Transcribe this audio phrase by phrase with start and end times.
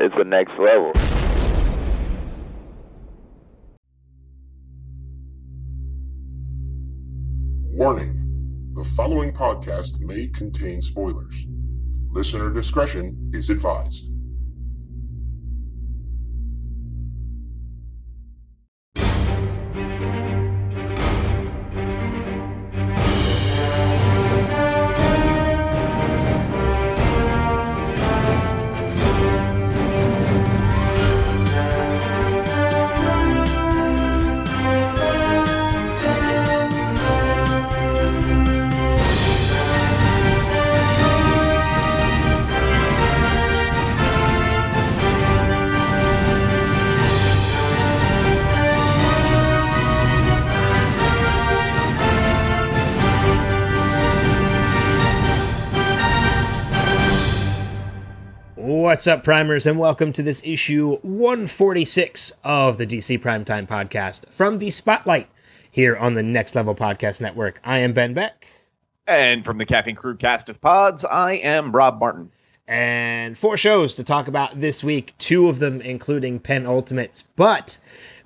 [0.00, 0.92] it's the next level.
[7.72, 11.46] Warning the following podcast may contain spoilers.
[12.10, 14.10] Listener discretion is advised.
[59.06, 64.58] What's up, primers, and welcome to this issue 146 of the DC Primetime Podcast from
[64.58, 65.28] the Spotlight
[65.70, 67.60] here on the Next Level Podcast Network.
[67.62, 68.48] I am Ben Beck,
[69.06, 72.32] And from the Caffeine Crew cast of pods, I am Rob Martin.
[72.66, 77.22] and four shows to talk about this week, two of them including penultimates.
[77.36, 77.78] But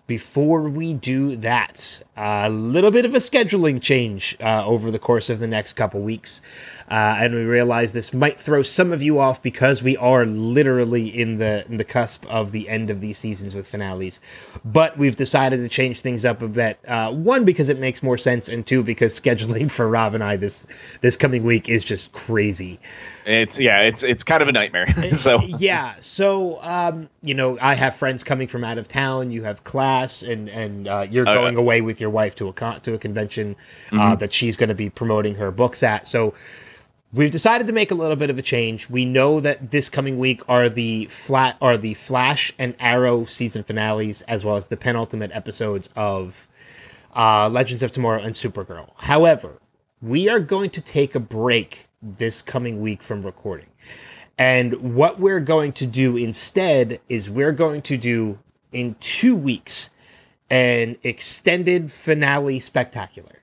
[0.07, 5.31] before we do that, a little bit of a scheduling change uh, over the course
[5.31, 6.43] of the next couple weeks.
[6.91, 11.09] Uh, and we realize this might throw some of you off because we are literally
[11.09, 14.19] in the in the cusp of the end of these seasons with finales.
[14.65, 16.81] But we've decided to change things up a bit.
[16.87, 20.37] Uh, one because it makes more sense, and two because scheduling for Rob and I
[20.37, 20.67] this
[21.01, 22.81] this coming week is just crazy.
[23.25, 24.87] It's yeah, it's it's kind of a nightmare.
[25.15, 29.31] so yeah, so um, you know, I have friends coming from out of town.
[29.31, 31.61] You have class, and and uh, you're Oh, going yeah.
[31.61, 33.57] away with your wife to a con- to a convention
[33.93, 34.19] uh, Mhm.
[34.21, 36.07] that she's going to be promoting her books at.
[36.07, 36.35] So
[37.13, 38.89] we've decided to make a little bit of a change.
[38.91, 43.65] We know that this coming week are the flat are the Flash and Arrow season
[43.65, 46.47] finales, as well as the penultimate episodes of
[47.17, 48.89] uh, Legends of Tomorrow and Supergirl.
[48.97, 49.59] However,
[50.03, 53.67] we are going to take a break this coming week from recording.
[54.39, 58.39] And what we're going to do instead is we're going to do
[58.73, 59.91] in two weeks
[60.51, 63.41] an extended finale spectacular.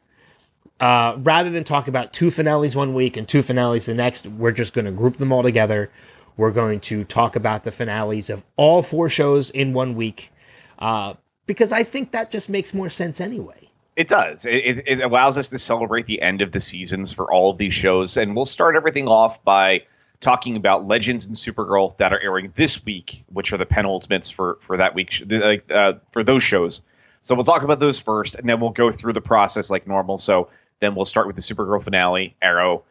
[0.80, 4.52] Uh, rather than talk about two finales one week and two finales the next, we're
[4.52, 5.90] just going to group them all together.
[6.36, 10.32] We're going to talk about the finales of all four shows in one week
[10.78, 11.16] uh,
[11.48, 13.70] because I think that just makes more sense anyway.
[13.96, 14.46] it does.
[14.46, 17.74] It, it, allows us to celebrate the end of the seasons for all of these
[17.74, 19.86] shows, and we'll start everything off by
[20.20, 24.60] talking about Legends and Supergirl that are airing this week, which are the penultimates for
[24.62, 25.24] for that week,
[25.72, 26.82] uh, for those shows.
[27.28, 30.18] So we'll talk about those first, and then we'll go through the process like normal.
[30.18, 30.48] So
[30.80, 32.86] then we'll start with the Supergirl finale, Arrow,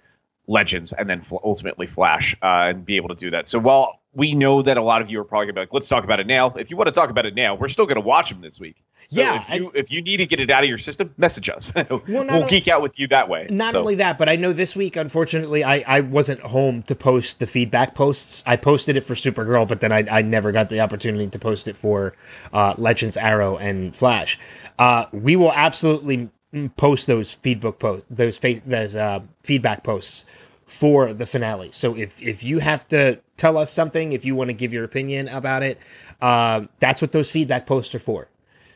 [0.47, 3.47] Legends, and then ultimately Flash, uh, and be able to do that.
[3.47, 5.89] So while we know that a lot of you are probably gonna be like, let's
[5.89, 6.51] talk about it now.
[6.51, 8.77] If you want to talk about it now, we're still gonna watch them this week.
[9.09, 11.49] So Yeah, if you if you need to get it out of your system, message
[11.49, 11.73] us.
[11.91, 13.47] we'll only- geek out with you that way.
[13.51, 16.95] Not So- only that, but I know this week, unfortunately, I, I wasn't home to
[16.95, 18.43] post the feedback posts.
[18.47, 21.69] I posted it for Supergirl, but then I, I never got the opportunity to post
[21.69, 22.15] it for
[22.53, 24.39] uh, Legends, Arrow, and Flash.
[24.78, 26.28] Uh, we will absolutely
[26.77, 30.25] post those feedback posts, those face, those uh, feedback posts
[30.67, 31.71] for the finale.
[31.72, 34.84] So if if you have to tell us something, if you want to give your
[34.84, 35.78] opinion about it,
[36.21, 38.28] um, that's what those feedback posts are for.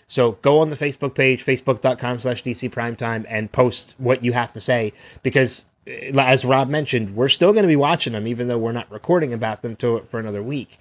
[0.08, 4.52] So go on the Facebook page, facebook.com slash DC Primetime, and post what you have
[4.54, 4.92] to say
[5.22, 8.72] because, uh, as Rob mentioned, we're still going to be watching them, even though we're
[8.72, 10.78] not recording about them to, for another week.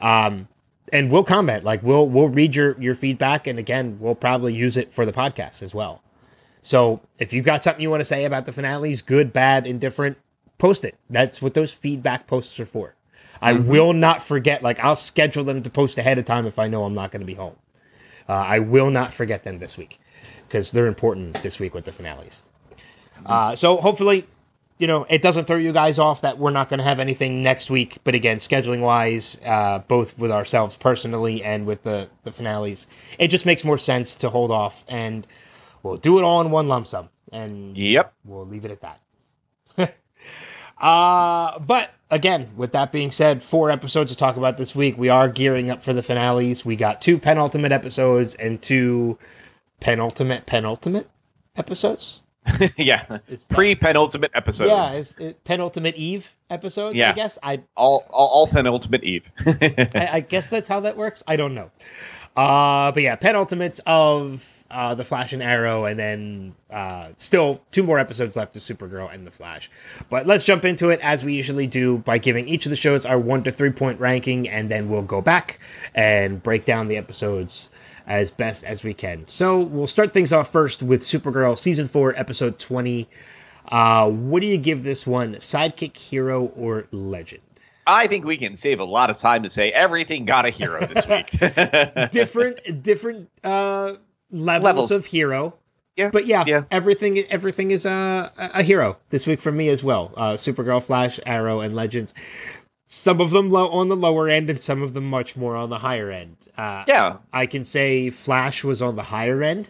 [0.00, 0.46] Um,
[0.92, 4.76] and we'll comment, like we'll we'll read your your feedback, and again, we'll probably use
[4.76, 6.00] it for the podcast as well.
[6.68, 10.18] So if you've got something you want to say about the finales, good, bad, indifferent,
[10.58, 10.96] post it.
[11.08, 12.94] That's what those feedback posts are for.
[13.40, 14.62] I will not forget.
[14.62, 17.20] Like I'll schedule them to post ahead of time if I know I'm not going
[17.20, 17.56] to be home.
[18.28, 19.98] Uh, I will not forget them this week
[20.46, 22.42] because they're important this week with the finales.
[23.24, 24.26] Uh, so hopefully,
[24.76, 27.42] you know, it doesn't throw you guys off that we're not going to have anything
[27.42, 27.96] next week.
[28.04, 32.88] But again, scheduling wise, uh, both with ourselves personally and with the, the finales,
[33.18, 35.26] it just makes more sense to hold off and
[35.82, 37.08] we'll do it all in one lump sum.
[37.32, 38.12] And Yep.
[38.24, 39.00] we'll leave it at that.
[40.80, 44.96] uh, but again, with that being said, four episodes to talk about this week.
[44.96, 46.64] We are gearing up for the finales.
[46.64, 49.18] We got two penultimate episodes and two
[49.80, 51.08] penultimate penultimate
[51.56, 52.20] episodes.
[52.78, 53.18] yeah.
[53.28, 54.70] It's Pre penultimate episodes.
[54.70, 56.98] yeah, it's, it, penultimate Eve episodes.
[56.98, 57.10] Yeah.
[57.10, 59.30] I guess I, all, all all penultimate Eve.
[59.46, 61.22] I I guess that's how that works.
[61.26, 61.70] I don't know.
[62.36, 67.82] Uh, but yeah, penultimates of uh, the Flash and Arrow, and then uh, still two
[67.82, 69.70] more episodes left of Supergirl and the Flash.
[70.08, 73.06] But let's jump into it as we usually do by giving each of the shows
[73.06, 75.58] our one to three point ranking, and then we'll go back
[75.94, 77.70] and break down the episodes
[78.06, 79.26] as best as we can.
[79.26, 83.08] So we'll start things off first with Supergirl season four, episode twenty.
[83.66, 85.34] Uh, what do you give this one?
[85.34, 87.42] Sidekick, hero, or legend?
[87.88, 90.86] I think we can save a lot of time to say everything got a hero
[90.86, 91.30] this week.
[92.12, 93.94] different different uh,
[94.30, 94.90] levels, Levels.
[94.92, 95.54] of hero.
[95.96, 96.62] Yeah, But yeah, yeah.
[96.70, 100.12] everything everything is a a hero this week for me as well.
[100.16, 102.14] Uh, Supergirl, Flash, Arrow, and Legends.
[102.90, 105.70] Some of them low on the lower end, and some of them much more on
[105.70, 106.36] the higher end.
[106.56, 109.68] Uh, yeah, I can say Flash was on the higher end.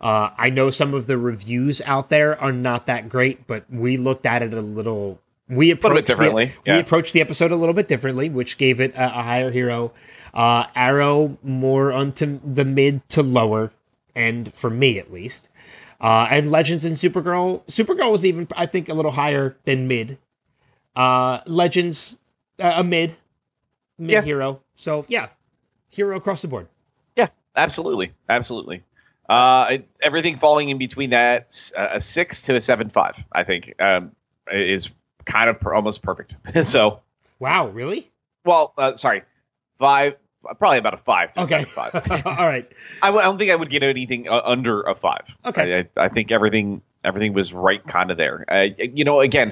[0.00, 3.96] Uh, I know some of the reviews out there are not that great, but we
[3.98, 5.20] looked at it a little.
[5.48, 6.74] We approached differently, The, yeah.
[6.76, 9.92] We approached the episode a little bit differently, which gave it a, a higher hero.
[10.32, 13.70] Uh, Arrow more onto the mid to lower
[14.16, 15.48] end for me at least.
[16.00, 17.62] Uh, and Legends and Supergirl.
[17.66, 20.18] Supergirl was even, I think, a little higher than mid.
[20.96, 22.16] Uh, Legends,
[22.58, 23.14] uh, a mid,
[23.98, 24.22] mid Yeah.
[24.22, 24.60] hero.
[24.74, 25.28] So yeah,
[25.90, 26.68] hero across the board.
[27.16, 28.82] yeah, absolutely, absolutely.
[29.28, 34.12] Uh, everything falling in between that a six to a seven five, I think, um,
[34.50, 34.90] is
[35.24, 36.36] kind of per- almost perfect.
[36.64, 37.00] so,
[37.38, 38.10] Wow, really?
[38.44, 39.22] well, uh, sorry,
[39.78, 40.16] five,
[40.58, 41.30] probably about a five.
[41.36, 41.64] A Okay.
[41.64, 41.94] five.
[42.26, 42.70] All right.
[43.00, 45.22] I w- I don't think I would get anything uh, under a five.
[45.44, 45.88] Okay.
[45.96, 48.44] I, I, think everything everything was right, kind of there.
[48.48, 49.50] Uh, you know, again,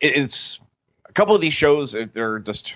[0.00, 0.58] it, it's
[1.06, 1.94] a couple of these shows.
[1.94, 2.74] uh, They're just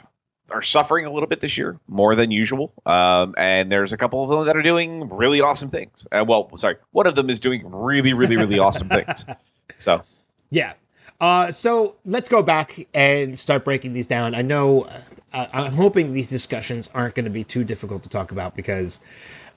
[0.50, 2.75] are suffering a little bit this year, more than usual.
[2.85, 6.06] Um, and there's a couple of them that are doing really awesome things.
[6.12, 9.25] Uh, well, sorry, one of them is doing really, really, really awesome things.
[9.79, 10.03] So
[10.50, 10.75] Yeah.
[11.23, 14.35] Uh, so let's go back and start breaking these down.
[14.35, 14.89] I know
[15.33, 18.99] uh, I'm hoping these discussions aren't going to be too difficult to talk about because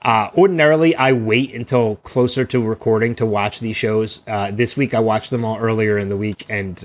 [0.02, 4.22] uh, ordinarily I wait until closer to recording to watch these shows.
[4.28, 6.82] Uh, this week I watched them all earlier in the week and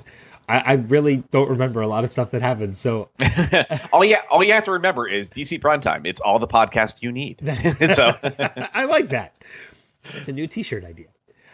[0.50, 2.76] I, I really don't remember a lot of stuff that happened.
[2.76, 3.10] So
[3.94, 6.08] all you all you have to remember is DC Primetime.
[6.08, 7.40] It's all the podcast you need.
[7.94, 8.16] so
[8.74, 9.36] I like that.
[10.16, 11.06] It's a new T-shirt idea.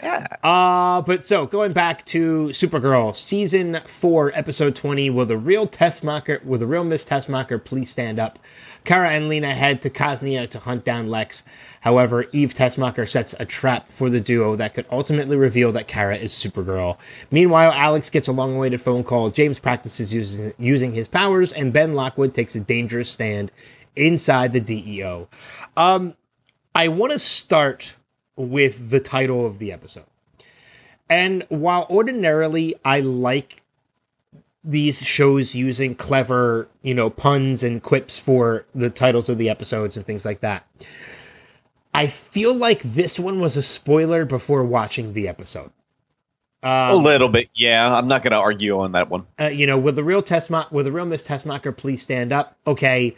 [0.01, 0.27] Yeah.
[0.43, 5.09] Uh, but so going back to Supergirl, season four, episode twenty.
[5.09, 8.37] Will the real Tessmacher, will the real Miss Tessmacher please stand up?
[8.83, 11.43] Kara and Lena head to Kaznia to hunt down Lex.
[11.81, 16.15] However, Eve Tessmacher sets a trap for the duo that could ultimately reveal that Kara
[16.15, 16.97] is Supergirl.
[17.29, 19.29] Meanwhile, Alex gets a long-awaited phone call.
[19.29, 23.51] James practices using using his powers, and Ben Lockwood takes a dangerous stand
[23.95, 25.27] inside the DEO.
[25.75, 26.13] Um,
[26.73, 27.93] I want to start
[28.37, 30.05] with the title of the episode.
[31.09, 33.61] And while ordinarily I like
[34.63, 39.97] these shows using clever, you know, puns and quips for the titles of the episodes
[39.97, 40.65] and things like that,
[41.93, 45.71] I feel like this one was a spoiler before watching the episode.
[46.61, 47.91] a Um, little bit, yeah.
[47.91, 49.25] I'm not going to argue on that one.
[49.39, 52.57] uh, you know, with the real Tessma, with the real Miss Tessmacher, please stand up.
[52.67, 53.15] Okay,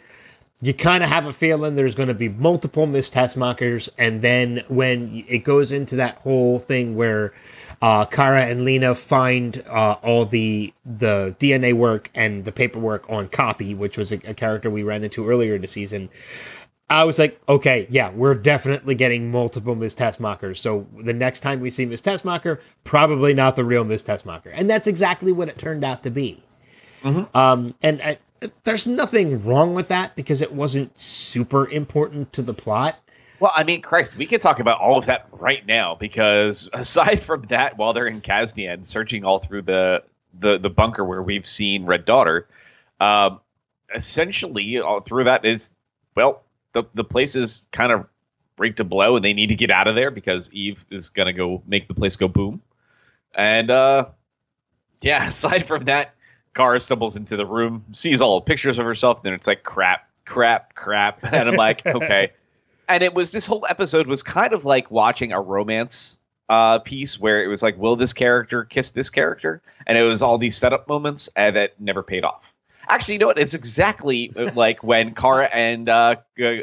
[0.62, 4.62] you kind of have a feeling there's going to be multiple Miss Tessmachers, and then
[4.68, 7.32] when it goes into that whole thing where
[7.80, 13.28] uh, Kara and Lena find uh, all the the DNA work and the paperwork on
[13.28, 16.10] Copy, which was a, a character we ran into earlier in the season.
[16.90, 20.58] I was like, okay, yeah, we're definitely getting multiple Miss Tessmachers.
[20.58, 24.50] So the next time we see Miss Tessmacher, probably not the real Miss Tessmacher.
[24.52, 26.42] And that's exactly what it turned out to be.
[27.32, 28.18] Um, and I,
[28.64, 32.98] there's nothing wrong with that because it wasn't super important to the plot.
[33.38, 37.22] Well, I mean, Christ, we could talk about all of that right now because aside
[37.22, 40.04] from that, while they're in Kaznian searching all through the
[40.38, 42.46] the, the bunker where we've seen Red Daughter,
[43.00, 43.40] um,
[43.92, 45.70] essentially all through that is
[46.14, 46.42] well,
[46.72, 48.06] the the place is kind of
[48.58, 51.32] rigged to blow, and they need to get out of there because Eve is gonna
[51.32, 52.60] go make the place go boom.
[53.34, 54.06] And uh,
[55.00, 56.14] yeah, aside from that,
[56.54, 59.62] Kara stumbles into the room, sees all the pictures of herself, and then it's like
[59.62, 62.32] crap, crap, crap, and I'm like, okay
[62.90, 67.18] and it was this whole episode was kind of like watching a romance uh, piece
[67.20, 69.62] where it was like, will this character kiss this character?
[69.86, 72.42] And it was all these setup moments and that never paid off.
[72.88, 73.38] Actually, you know what?
[73.38, 76.16] It's exactly uh, like when Kara and uh,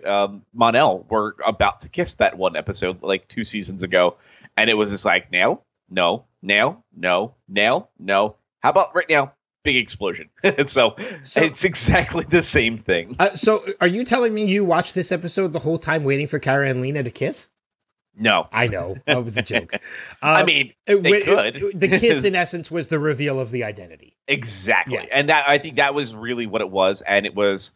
[0.05, 4.17] um, Mon-El were about to kiss that one episode like two seasons ago,
[4.57, 8.35] and it was just like, now, no, now, no, now, no.
[8.59, 9.31] How about right now?
[9.67, 10.29] Big explosion.
[10.67, 10.95] so,
[11.25, 13.17] So- it's exactly the same thing.
[13.19, 16.39] Uh, so, are you telling me you watched this episode the whole time waiting for
[16.39, 17.47] Kara and Lena to kiss?
[18.17, 19.73] No, I know that was a joke.
[20.21, 21.55] I Um, mean it- they it- could.
[21.57, 24.15] it- the kiss, in essence, was the reveal of the identity.
[24.25, 24.95] Exactly.
[24.95, 25.09] Yes.
[25.13, 27.01] And that I think that was really what it was.
[27.01, 27.71] And it was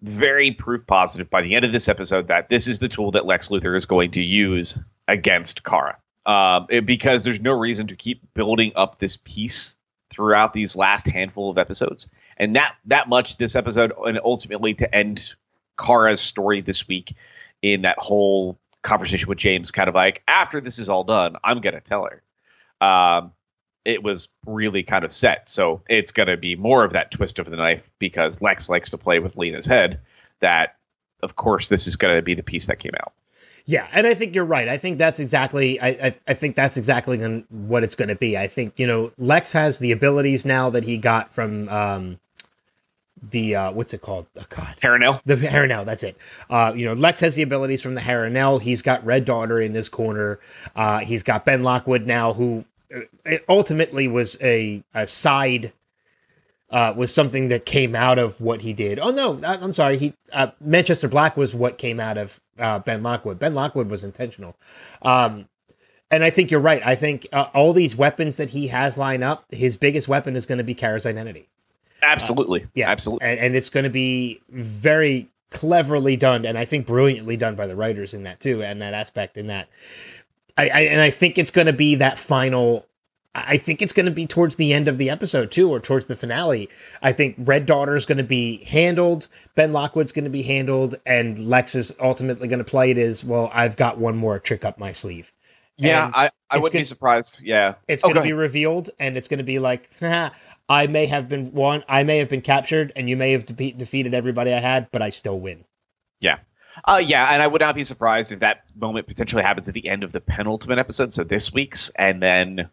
[0.00, 3.26] very proof positive by the end of this episode that this is the tool that
[3.26, 4.78] Lex Luthor is going to use
[5.08, 5.98] against Kara.
[6.24, 9.74] Um, because there's no reason to keep building up this piece
[10.12, 14.94] throughout these last handful of episodes, and that that much this episode, and ultimately to
[14.94, 15.34] end
[15.78, 17.14] Kara's story this week
[17.62, 21.60] in that whole conversation with James, kind of like after this is all done, I'm
[21.60, 22.22] gonna tell her.
[22.86, 23.32] Um,
[23.84, 25.48] it was really kind of set.
[25.48, 28.98] So it's to be more of that twist of the knife because Lex likes to
[28.98, 30.00] play with Lena's head.
[30.40, 30.76] That,
[31.22, 33.12] of course, this is to be the piece that came out.
[33.64, 34.68] Yeah, and I think you're right.
[34.68, 35.80] I think that's exactly.
[35.80, 38.36] I I, I think that's exactly what it's going to be.
[38.36, 42.18] I think you know Lex has the abilities now that he got from um,
[43.30, 44.26] the uh, what's it called?
[44.36, 45.22] Oh, God, Harun-El?
[45.24, 45.84] the Harun-El.
[45.84, 46.16] That's it.
[46.50, 48.58] Uh, you know, Lex has the abilities from the Harun-El.
[48.58, 50.40] He's got Red Daughter in his corner.
[50.74, 52.64] Uh, he's got Ben Lockwood now, who
[52.94, 55.72] uh, ultimately was a a side.
[56.72, 58.98] Uh, was something that came out of what he did.
[58.98, 59.98] Oh no, I, I'm sorry.
[59.98, 63.38] He uh, Manchester Black was what came out of uh, Ben Lockwood.
[63.38, 64.56] Ben Lockwood was intentional.
[65.02, 65.46] Um,
[66.10, 66.84] and I think you're right.
[66.84, 70.46] I think uh, all these weapons that he has lined up, his biggest weapon is
[70.46, 71.48] going to be Kara's identity.
[72.02, 72.66] Absolutely.
[72.74, 73.26] Yeah, Absolutely.
[73.26, 77.66] and, and it's going to be very cleverly done, and I think brilliantly done by
[77.66, 79.68] the writers in that too, and that aspect in that.
[80.56, 82.86] I, I and I think it's going to be that final.
[83.34, 86.06] I think it's going to be towards the end of the episode too, or towards
[86.06, 86.68] the finale.
[87.00, 89.28] I think Red Daughter is going to be handled.
[89.54, 93.24] Ben Lockwood's going to be handled, and Lex is ultimately going to play it as
[93.24, 93.50] well.
[93.52, 95.32] I've got one more trick up my sleeve.
[95.78, 97.40] Yeah, And I, I wouldn't be surprised.
[97.42, 97.76] Yeah.
[97.88, 99.88] It's Oh, going to be revealed, and it's going to be like,
[100.68, 103.72] I may have been one, I may have been captured, and you may have de-
[103.72, 105.64] defeated everybody I had, but I still win.
[106.20, 106.38] Yeah,
[106.84, 109.88] uh, yeah, and I would not be surprised if that moment potentially happens at the
[109.88, 112.68] end of the penultimate episode, so this week's, and then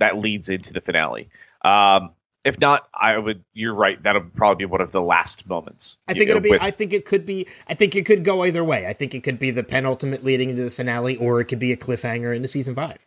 [0.00, 1.30] that leads into the finale.
[1.64, 2.10] Um,
[2.44, 3.44] if not, I would.
[3.52, 4.02] You're right.
[4.02, 5.98] That'll probably be one of the last moments.
[6.08, 6.50] I think it'll be.
[6.50, 7.46] with- I think it could be.
[7.68, 8.86] I think it could go either way.
[8.86, 11.72] I think it could be the penultimate leading into the finale, or it could be
[11.72, 12.98] a cliffhanger into season five.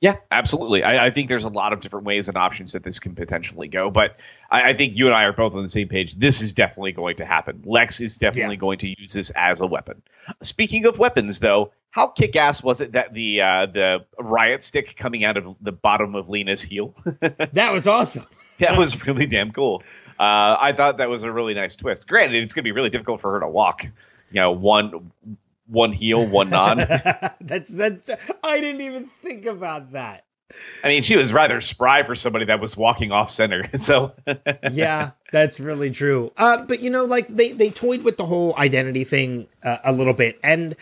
[0.00, 0.84] Yeah, absolutely.
[0.84, 3.66] I, I think there's a lot of different ways and options that this can potentially
[3.66, 4.16] go, but
[4.48, 6.14] I, I think you and I are both on the same page.
[6.14, 7.62] This is definitely going to happen.
[7.66, 8.60] Lex is definitely Yeah.
[8.60, 10.02] going to use this as a weapon.
[10.40, 15.24] Speaking of weapons, though, how kick-ass was it that the uh, the riot stick coming
[15.24, 16.94] out of the bottom of Lena's heel?
[17.54, 18.24] That was awesome.
[18.60, 19.82] that was really damn cool.
[20.18, 22.06] Uh, I thought that was a really nice twist.
[22.06, 23.82] Granted, it's going to be really difficult for her to walk.
[24.30, 25.10] You know, one
[25.68, 26.78] one heel, one non.
[27.40, 28.10] that's that's.
[28.42, 30.24] I didn't even think about that.
[30.82, 33.68] I mean, she was rather spry for somebody that was walking off center.
[33.78, 34.12] So
[34.72, 36.32] yeah, that's really true.
[36.36, 39.92] Uh, but you know, like they they toyed with the whole identity thing uh, a
[39.92, 40.74] little bit, and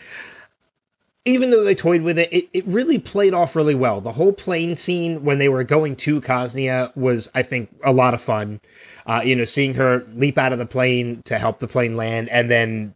[1.25, 3.99] even though they toyed with it, it, it really played off really well.
[3.99, 8.13] The whole plane scene when they were going to Kaznia was, I think, a lot
[8.13, 8.61] of fun.
[9.05, 12.29] Uh, you know, seeing her leap out of the plane to help the plane land,
[12.29, 12.93] and then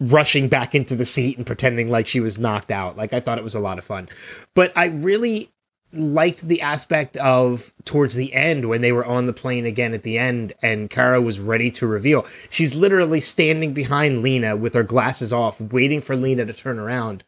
[0.00, 2.96] rushing back into the seat and pretending like she was knocked out.
[2.96, 4.08] Like I thought it was a lot of fun.
[4.54, 5.50] But I really
[5.92, 10.02] liked the aspect of towards the end when they were on the plane again at
[10.02, 12.26] the end and Kara was ready to reveal.
[12.50, 17.24] She's literally standing behind Lena with her glasses off, waiting for Lena to turn around.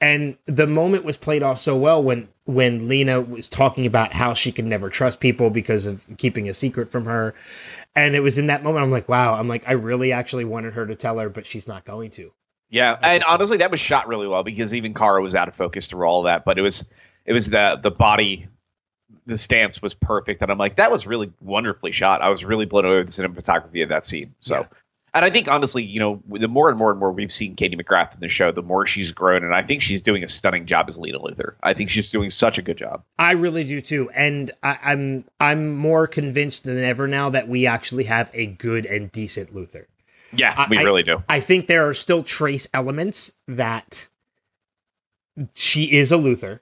[0.00, 4.32] And the moment was played off so well when when Lena was talking about how
[4.32, 7.34] she could never trust people because of keeping a secret from her.
[7.96, 10.74] And it was in that moment I'm like, wow, I'm like, I really actually wanted
[10.74, 12.32] her to tell her, but she's not going to.
[12.70, 15.86] yeah, and honestly, that was shot really well because even Kara was out of focus
[15.88, 16.44] through all that.
[16.44, 16.84] But it was
[17.24, 18.48] it was the the body,
[19.26, 22.22] the stance was perfect, and I'm like, that was really wonderfully shot.
[22.22, 24.34] I was really blown away with the cinematography of that scene.
[24.40, 24.60] So.
[24.60, 24.66] Yeah.
[25.18, 27.76] And I think honestly, you know, the more and more and more we've seen Katie
[27.76, 30.66] McGrath in the show, the more she's grown, and I think she's doing a stunning
[30.66, 31.56] job as Lena Luthor.
[31.60, 33.02] I think she's doing such a good job.
[33.18, 37.66] I really do too, and I, I'm I'm more convinced than ever now that we
[37.66, 39.86] actually have a good and decent Luthor.
[40.32, 41.24] Yeah, we I- really do.
[41.28, 44.06] I think there are still trace elements that
[45.56, 46.60] she is a Luthor,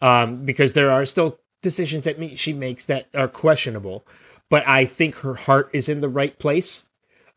[0.00, 4.06] um, because there are still decisions that me, she makes that are questionable,
[4.48, 6.84] but I think her heart is in the right place,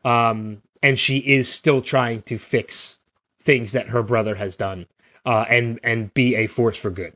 [0.06, 2.96] um, and she is still trying to fix
[3.40, 4.86] things that her brother has done,
[5.24, 7.14] uh, and and be a force for good.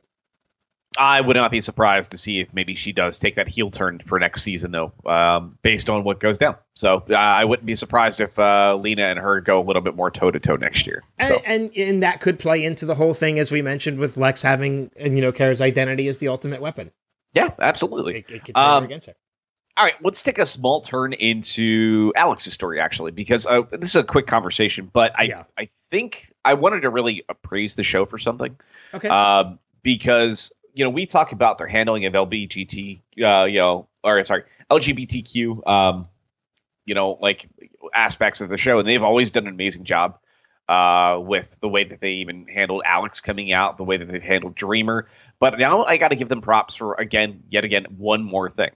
[0.98, 4.00] I would not be surprised to see if maybe she does take that heel turn
[4.04, 6.56] for next season, though, um, based on what goes down.
[6.74, 9.94] So uh, I wouldn't be surprised if uh, Lena and her go a little bit
[9.94, 11.04] more toe to toe next year.
[11.22, 14.16] So And, and and that could play into the whole thing as we mentioned with
[14.16, 16.90] Lex having and you know Kara's identity as the ultimate weapon.
[17.34, 18.18] yeah, absolutely.
[18.18, 19.14] It, it could turn Um, against her.
[19.76, 23.96] All right, let's take a small turn into Alex's story, actually, because uh, this is
[23.96, 25.44] a quick conversation, but I Yeah.
[25.56, 28.56] I think I wanted to really appraise the show for something.
[28.92, 29.08] Okay.
[29.08, 34.24] um, because you know we talk about their handling of LBGT, uh, you know, or
[34.24, 36.08] sorry, LGBTQ, um,
[36.84, 37.48] you know, like
[37.94, 40.18] aspects of the show, and they've always done an amazing job
[40.68, 44.22] uh, with the way that they even handled Alex coming out, the way that they've
[44.22, 45.08] handled Dreamer.
[45.38, 48.70] But now I got to give them props for again, yet again, one more thing.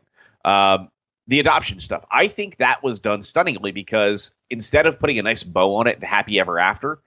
[0.44, 0.88] Um,
[1.26, 2.04] the adoption stuff.
[2.10, 6.00] I think that was done stunningly because instead of putting a nice bow on it,
[6.00, 6.98] the happy ever after,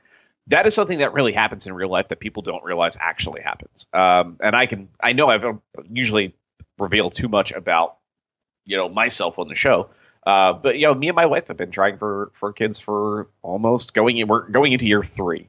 [0.47, 3.85] that is something that really happens in real life that people don't realize actually happens.
[3.93, 6.33] Um, and I can, I know I've usually
[6.79, 7.97] revealed too much about,
[8.65, 9.89] you know, myself on the show.
[10.25, 13.29] Uh, but you know, me and my wife have been trying for for kids for
[13.41, 14.27] almost going in.
[14.27, 15.47] We're going into year three,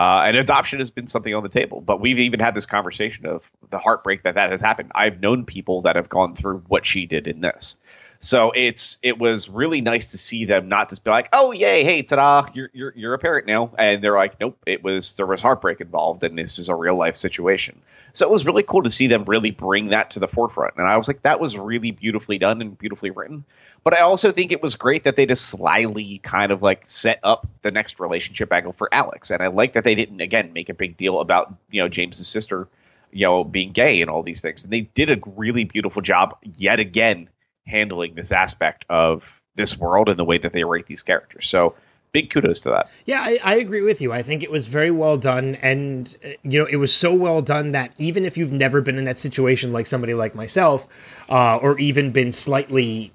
[0.00, 1.82] uh, and adoption has been something on the table.
[1.82, 4.92] But we've even had this conversation of the heartbreak that that has happened.
[4.94, 7.76] I've known people that have gone through what she did in this.
[8.22, 11.84] So it's it was really nice to see them not just be like, oh yay,
[11.84, 15.24] hey, ta-da, you're you're you're a parent now, and they're like, nope, it was there
[15.24, 17.80] was heartbreak involved, and this is a real life situation.
[18.12, 20.86] So it was really cool to see them really bring that to the forefront, and
[20.86, 23.46] I was like, that was really beautifully done and beautifully written.
[23.82, 27.20] But I also think it was great that they just slyly kind of like set
[27.22, 30.68] up the next relationship angle for Alex, and I like that they didn't again make
[30.68, 32.68] a big deal about you know James's sister,
[33.12, 36.36] you know, being gay and all these things, and they did a really beautiful job
[36.58, 37.30] yet again
[37.66, 39.24] handling this aspect of
[39.54, 41.48] this world and the way that they rate these characters.
[41.48, 41.74] So
[42.12, 42.90] big kudos to that.
[43.04, 44.12] Yeah, I, I, agree with you.
[44.12, 47.42] I think it was very well done, and uh, you know, it was so well
[47.42, 50.86] done that even if you've never been in that situation, like somebody like myself,
[51.28, 53.12] uh, or even been slightly,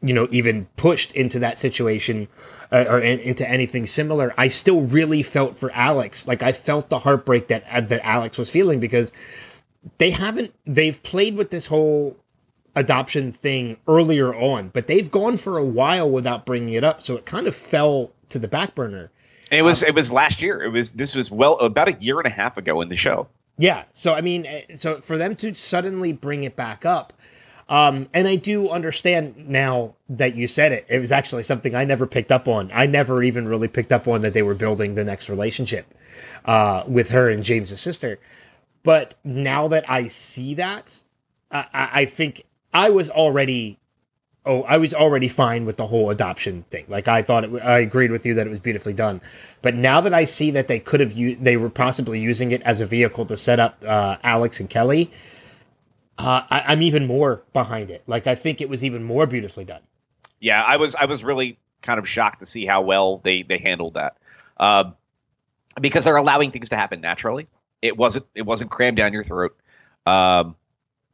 [0.00, 2.28] you know, even pushed into that situation.
[2.70, 6.26] Uh, or in, into anything similar, I still really felt for Alex.
[6.26, 9.12] Like I felt the heartbreak that uh, that Alex was feeling because
[9.98, 10.54] they haven't.
[10.64, 12.16] They've played with this whole
[12.74, 17.16] adoption thing earlier on, but they've gone for a while without bringing it up, so
[17.16, 19.10] it kind of fell to the back burner.
[19.50, 20.62] it was um, it was last year.
[20.62, 23.28] It was this was well about a year and a half ago in the show.
[23.58, 27.12] Yeah, so I mean, eh, so for them to suddenly bring it back up,
[27.68, 30.86] um, and I do understand now that you said it.
[30.88, 32.70] It was actually something I never picked up on.
[32.72, 35.86] I never even really picked up on that they were building the next relationship
[36.44, 38.18] uh, with her and James's sister.
[38.82, 41.02] But now that I see that,
[41.50, 43.78] I, I think I was already
[44.44, 46.86] oh I was already fine with the whole adoption thing.
[46.88, 49.20] Like I thought it, I agreed with you that it was beautifully done.
[49.60, 52.80] But now that I see that they could have they were possibly using it as
[52.80, 55.10] a vehicle to set up uh, Alex and Kelly,
[56.18, 58.02] uh, I, am even more behind it.
[58.06, 59.82] Like I think it was even more beautifully done.
[60.40, 63.58] Yeah, I was I was really kind of shocked to see how well they they
[63.58, 64.16] handled that.
[64.56, 64.92] Uh,
[65.80, 67.48] because they're allowing things to happen naturally.
[67.80, 69.56] It wasn't it wasn't crammed down your throat.
[70.06, 70.56] Um,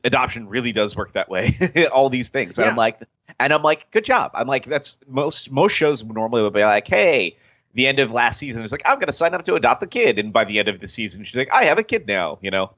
[0.05, 1.57] adoption really does work that way.
[1.93, 2.59] all these things.
[2.59, 2.71] And yeah.
[2.71, 3.01] I'm like,
[3.39, 4.33] and I'm like, good job.
[4.35, 7.37] I'm like, that's most most shows normally would be like, hey,
[7.75, 9.87] the end of last season is like, I'm going to sign up to adopt a
[9.87, 12.39] kid, and by the end of the season, she's like, I have a kid now.
[12.41, 12.73] You know.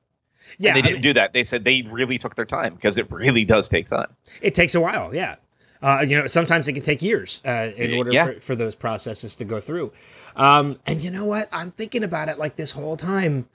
[0.58, 1.32] Yeah, and they didn't mean, do that.
[1.32, 4.08] They said they really took their time because it really does take time.
[4.42, 5.36] It takes a while, yeah.
[5.80, 8.26] Uh, you know, sometimes it can take years uh, in order yeah.
[8.26, 9.92] for, for, those processes to go through.
[10.36, 11.48] Um, and you know what?
[11.52, 13.48] I'm thinking about it like this whole time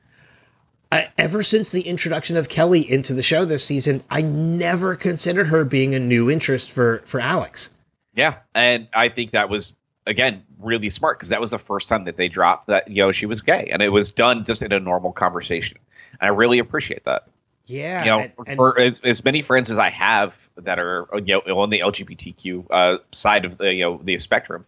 [0.95, 5.47] I, ever since the introduction of Kelly into the show this season, I never considered
[5.47, 7.69] her being a new interest for for Alex.
[8.13, 9.73] Yeah, and I think that was
[10.08, 13.12] again really smart because that was the first time that they dropped that you know
[13.12, 15.77] she was gay, and it was done just in a normal conversation.
[16.19, 17.27] And I really appreciate that.
[17.65, 21.08] Yeah, you know, and, and, for as, as many friends as I have that are
[21.25, 24.65] you know on the LGBTQ uh, side of the you know the spectrum,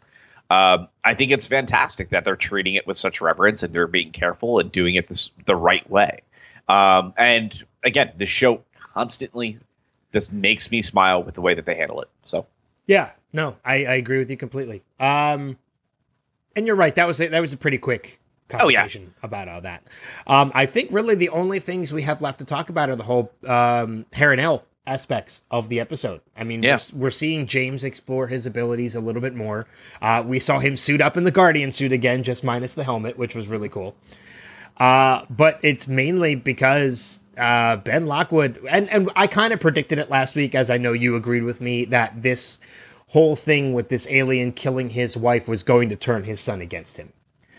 [0.50, 4.12] um, I think it's fantastic that they're treating it with such reverence and they're being
[4.12, 6.22] careful and doing it this, the right way.
[6.70, 9.60] Um, and again, the show constantly
[10.14, 12.10] just makes me smile with the way that they handle it.
[12.24, 12.46] So
[12.86, 14.84] yeah, no, I, I agree with you completely.
[15.00, 15.58] Um,
[16.56, 16.96] and you're right.
[16.96, 19.26] That was a, that was a pretty quick conversation oh, yeah.
[19.26, 19.84] about all that.
[20.26, 23.04] Um, I think really the only things we have left to talk about are the
[23.04, 26.22] whole um, Harun-El aspects of the episode.
[26.36, 26.80] I mean, yeah.
[26.94, 29.68] we're, we're, seeing James explore his abilities a little bit more.
[30.02, 33.18] Uh, we saw him suit up in the Guardian suit again, just minus the helmet,
[33.18, 33.96] which was really cool.
[34.78, 40.10] Uh, but it's mainly because uh, Ben Lockwood, and, and I kind of predicted it
[40.10, 42.60] last week, as I know you agreed with me, that this
[43.08, 46.98] whole thing with this alien killing his wife was going to turn his son against
[46.98, 47.12] him.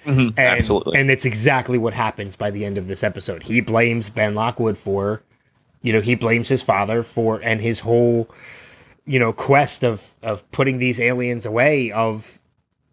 [0.04, 0.98] Mm-hmm, and, absolutely.
[0.98, 3.42] And it's exactly what happens by the end of this episode.
[3.42, 5.22] He blames Ben Lockwood for
[5.82, 8.28] you know, he blames his father for and his whole,
[9.04, 12.38] you know, quest of of putting these aliens away of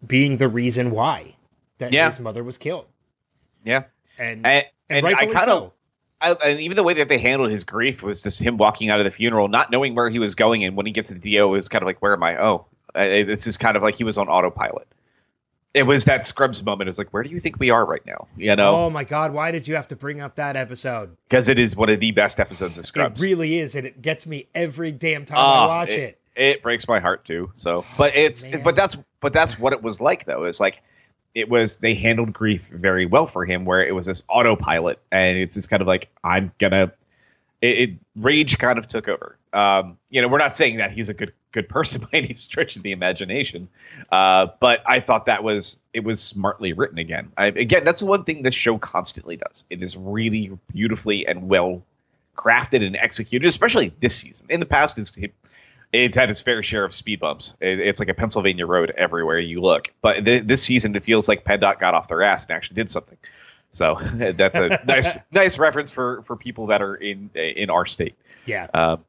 [0.06, 1.34] being the reason why
[1.78, 2.08] that yeah.
[2.10, 2.86] his mother was killed.
[3.64, 3.84] Yeah,
[4.18, 5.72] and and, and, and I kind of.
[6.20, 9.04] and even the way that they handled his grief was just him walking out of
[9.04, 11.48] the funeral, not knowing where he was going, and when he gets to the DEO,
[11.48, 12.40] it was kind of like, "Where am I?
[12.40, 14.86] Oh, I, this is kind of like he was on autopilot."
[15.76, 16.88] It was that Scrubs moment.
[16.88, 18.28] It's like, where do you think we are right now?
[18.34, 18.74] You know?
[18.74, 19.34] Oh my God!
[19.34, 21.14] Why did you have to bring up that episode?
[21.28, 23.22] Because it is one of the best episodes of Scrubs.
[23.22, 26.42] It really is, and it gets me every damn time uh, I watch it, it,
[26.42, 27.50] It breaks my heart too.
[27.52, 28.62] So, but it's Man.
[28.62, 30.44] but that's but that's what it was like though.
[30.44, 30.82] It's like
[31.34, 35.36] it was they handled grief very well for him, where it was this autopilot, and
[35.36, 36.92] it's just kind of like I'm gonna.
[37.66, 39.36] It, it rage kind of took over.
[39.52, 42.76] Um, you know, we're not saying that he's a good good person by any stretch
[42.76, 43.68] of the imagination,
[44.10, 47.32] uh, but I thought that was it was smartly written again.
[47.36, 49.64] I, again, that's the one thing this show constantly does.
[49.70, 51.82] It is really beautifully and well
[52.36, 54.46] crafted and executed, especially this season.
[54.50, 55.12] In the past, it's
[55.92, 57.54] it's had its fair share of speed bumps.
[57.60, 59.92] It, it's like a Pennsylvania road everywhere you look.
[60.02, 62.90] But th- this season, it feels like PennDOT got off their ass and actually did
[62.90, 63.16] something.
[63.76, 68.14] So that's a nice nice reference for for people that are in in our state.
[68.46, 68.68] Yeah.
[68.72, 69.04] Um,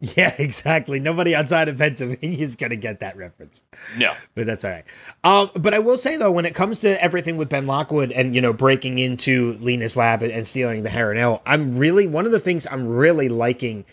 [0.00, 1.00] Yeah, exactly.
[1.00, 3.62] Nobody outside of Pennsylvania is going to get that reference.
[3.98, 4.84] no, but that's all right.
[5.24, 8.34] Um, but I will say though, when it comes to everything with Ben Lockwood and
[8.34, 12.32] you know breaking into Lena's lab and, and stealing the Harun-El, I'm really one of
[12.32, 13.84] the things I'm really liking,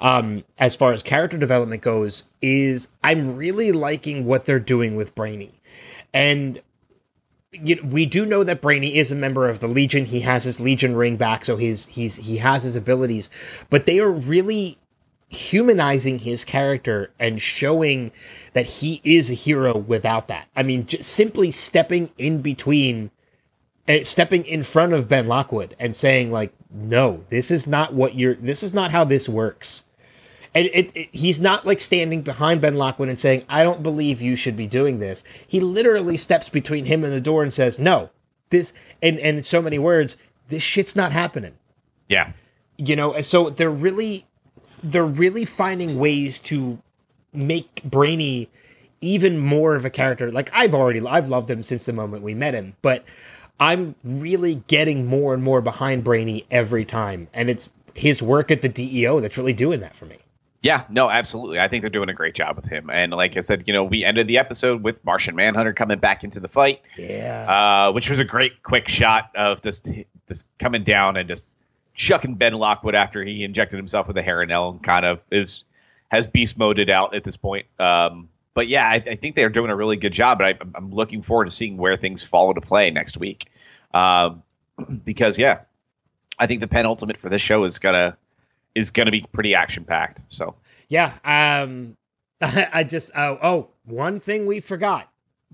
[0.00, 5.14] um, as far as character development goes, is I'm really liking what they're doing with
[5.14, 5.52] Brainy,
[6.12, 6.60] and.
[7.52, 10.04] You know, we do know that Brainy is a member of the Legion.
[10.04, 13.28] He has his Legion ring back, so he's he's he has his abilities.
[13.70, 14.78] But they are really
[15.28, 18.12] humanizing his character and showing
[18.52, 20.48] that he is a hero without that.
[20.54, 23.10] I mean, simply stepping in between,
[23.88, 28.14] uh, stepping in front of Ben Lockwood and saying like, "No, this is not what
[28.14, 28.34] you're.
[28.34, 29.82] This is not how this works."
[30.54, 34.20] And it, it, he's not like standing behind Ben Lockwood and saying, "I don't believe
[34.20, 37.78] you should be doing this." He literally steps between him and the door and says,
[37.78, 38.10] "No,
[38.50, 40.16] this." And and in so many words,
[40.48, 41.54] this shit's not happening
[42.10, 42.32] yeah,
[42.76, 44.26] you know and so they're really
[44.82, 46.78] they're really finding ways to
[47.32, 48.48] make brainy
[49.00, 52.34] even more of a character like i've already i've loved him since the moment we
[52.34, 53.04] met him but
[53.60, 58.60] i'm really getting more and more behind brainy every time and it's his work at
[58.60, 60.18] the deo that's really doing that for me
[60.62, 61.58] Yeah, no, absolutely.
[61.58, 62.90] I think they're doing a great job with him.
[62.90, 66.22] And like I said, you know, we ended the episode with Martian Manhunter coming back
[66.22, 69.88] into the fight, yeah uh, which was a great quick shot of just
[70.28, 71.46] just coming down and just
[71.94, 75.64] chucking Ben Lockwood after he injected himself with a Harun-El and kind of is
[76.10, 77.66] has beast moded out at this point.
[77.78, 80.38] Um, but yeah, I, I think they're doing a really good job.
[80.38, 83.46] But I, I'm looking forward to seeing where things fall into play next week.
[83.94, 84.42] Um,
[85.04, 85.60] because yeah,
[86.38, 88.18] I think the penultimate for this show is gonna
[88.80, 90.22] is gonna be pretty action packed.
[90.28, 90.56] So.
[90.88, 91.96] yeah um
[92.40, 95.06] i just oh oh one thing we forgot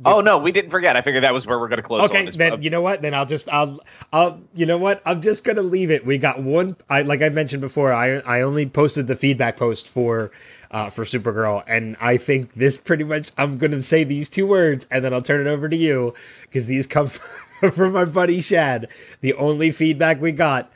[0.04, 0.94] Oh no, we didn't forget.
[0.94, 2.10] I figured that was where we're going to close.
[2.10, 2.36] okay on this.
[2.36, 3.80] then you know what then i'll just i'll
[4.12, 7.30] i'll you know what i'm just gonna leave it we got one i like i
[7.30, 10.32] mentioned before i i only posted the feedback post for
[10.70, 14.86] uh for supergirl and i think this pretty much i'm gonna say these two words
[14.90, 16.12] and then i'll turn it over to you
[16.42, 17.08] because these come
[17.72, 18.88] from my buddy shad
[19.22, 20.70] the only feedback we got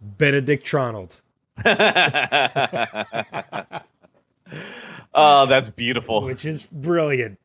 [0.00, 1.14] benedict tronald
[5.14, 6.22] oh, that's beautiful.
[6.22, 7.38] which is brilliant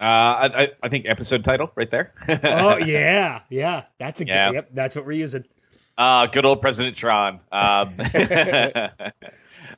[0.00, 2.12] Uh, I, I- I think episode title right there.
[2.28, 4.50] oh yeah yeah that's a good Yeah.
[4.52, 5.44] yep that's what we're using
[5.96, 7.40] Uh, good old President Tron.
[7.50, 7.94] Um,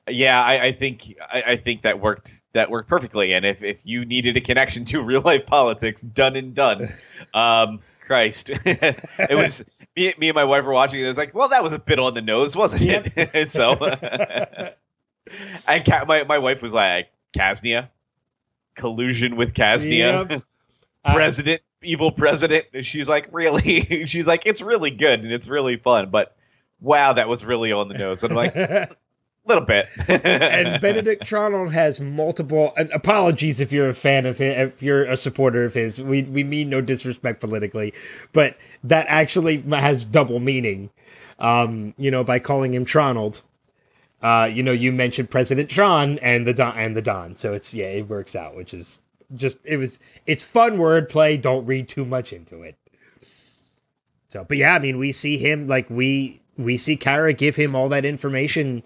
[0.06, 3.33] yeah, I, I think I, I think that worked that worked perfectly.
[3.33, 6.92] And if, if you needed a connection to real life politics, done and done.
[7.33, 7.80] Um,
[8.11, 9.64] Christ, it was
[9.96, 10.99] me, me and my wife were watching.
[10.99, 11.05] it.
[11.05, 13.49] It was like, well, that was a bit on the nose, wasn't it?
[13.49, 13.75] so,
[15.68, 17.88] and Ca- my my wife was like, Kaznia,
[18.75, 20.42] collusion with Kaznia, Yep.
[21.05, 22.64] Uh, president, evil president.
[22.75, 24.07] And she's like, really?
[24.07, 26.35] she's like, it's really good and it's really fun, but
[26.81, 28.25] wow, that was really on the nose.
[28.25, 28.96] And I'm like,
[29.46, 29.88] little bit.
[30.09, 32.72] and Benedict Tronald has multiple.
[32.92, 36.00] Apologies if you're a fan of him, if you're a supporter of his.
[36.00, 37.94] We we mean no disrespect politically,
[38.33, 40.90] but that actually has double meaning.
[41.38, 43.40] Um, you know, by calling him Tronald.
[44.22, 47.72] Uh, you know, you mentioned President Tron and the Don and the Don, so it's
[47.72, 49.00] yeah, it works out, which is
[49.35, 51.40] just it was it's fun wordplay.
[51.40, 52.76] Don't read too much into it.
[54.29, 57.74] So, but yeah, I mean, we see him like we we see Kara give him
[57.74, 58.83] all that information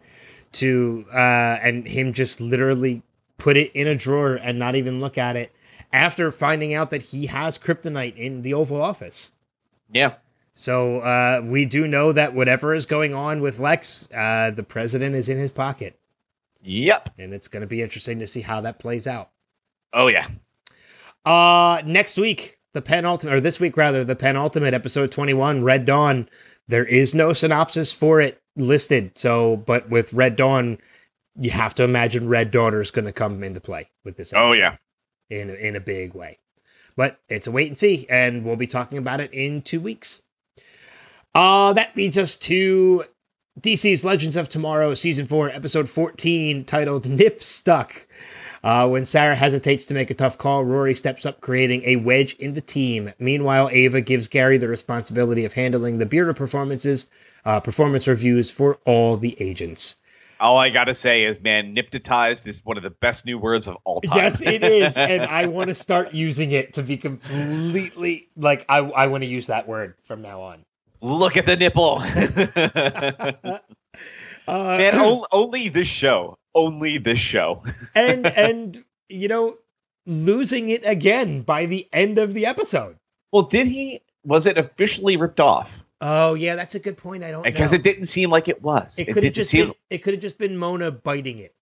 [0.54, 1.16] to uh
[1.62, 3.02] and him just literally
[3.38, 5.52] put it in a drawer and not even look at it
[5.92, 9.30] after finding out that he has kryptonite in the Oval Office.
[9.92, 10.14] yeah.
[10.56, 15.16] So uh, we do know that whatever is going on with Lex, uh, the president
[15.16, 15.98] is in his pocket,
[16.62, 17.10] Yep.
[17.18, 19.30] and it's going to be interesting to see how that plays out.
[19.92, 20.28] Oh yeah.
[21.24, 26.28] Uh, next week, the penultimate, or this week rather, the penultimate episode 21, Red Dawn.
[26.68, 29.18] There is no synopsis for it listed.
[29.18, 30.78] So, but with Red Dawn,
[31.38, 34.32] you have to imagine Red Daughter is going to come into play with this.
[34.34, 34.76] Oh yeah.
[35.30, 36.38] in a, in a big way.
[36.96, 40.22] But it's a wait and see, and we'll be talking about it in two weeks.
[41.34, 43.04] Uh, that leads us to
[43.60, 48.06] DC's Legends of Tomorrow, Season 4, Episode 14, titled Nip Stuck.
[48.64, 52.32] Uh, when Sara hesitates to make a tough call, Rory steps up, creating a wedge
[52.32, 53.12] in the team.
[53.18, 57.06] Meanwhile, Ava gives Gary the responsibility of handling the bureau performances,
[57.44, 59.96] uh, performance reviews for all the agents.
[60.40, 63.76] All I gotta say is, man, niptotized is one of the best new words of
[63.84, 64.16] all time.
[64.16, 68.78] Yes, it is, and I want to start using it to be completely like I
[68.78, 70.64] I want to use that word from now on.
[71.02, 72.02] Look at the nipple.
[74.46, 76.36] Uh, Man, o- only this show.
[76.54, 77.64] Only this show.
[77.94, 79.56] and and you know
[80.06, 82.96] losing it again by the end of the episode.
[83.32, 84.00] Well, did he?
[84.24, 85.70] Was it officially ripped off?
[86.00, 87.24] Oh yeah, that's a good point.
[87.24, 88.98] I don't Because it didn't seem like it was.
[88.98, 89.66] it It, could have just seem.
[89.66, 91.54] been, it could have just been Mona biting it.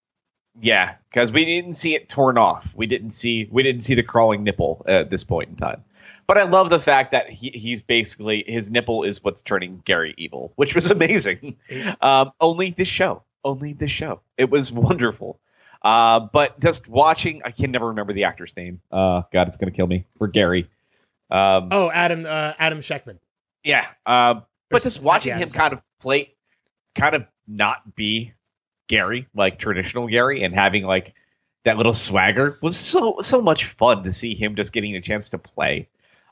[0.60, 2.68] Yeah, because we didn't see it torn off.
[2.74, 3.48] We didn't see.
[3.50, 5.84] We didn't see the crawling nipple at this point in time.
[6.26, 10.14] But I love the fact that he, he's basically his nipple is what's turning Gary
[10.18, 11.56] evil, which was amazing.
[12.00, 13.22] Um, only this show.
[13.44, 14.20] Only the show.
[14.36, 15.40] It was wonderful.
[15.82, 18.80] Uh, but just watching, I can never remember the actor's name.
[18.90, 20.70] Uh, God, it's gonna kill me for Gary.
[21.30, 23.18] Um, Oh, Adam uh, Adam Tsekhman.
[23.64, 26.34] Yeah, uh, but just watching him kind of play,
[26.94, 28.32] kind of not be
[28.88, 31.14] Gary like traditional Gary, and having like
[31.64, 35.30] that little swagger was so so much fun to see him just getting a chance
[35.30, 35.88] to play.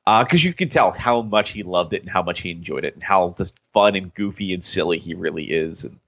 [0.07, 2.95] Because you could tell how much he loved it and how much he enjoyed it,
[2.95, 5.85] and how just fun and goofy and silly he really is.
[5.85, 5.99] And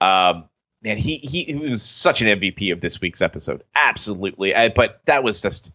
[0.00, 0.48] um,
[0.82, 4.54] man, he he, he was such an MVP of this week's episode, absolutely.
[4.54, 5.70] Uh, but that was just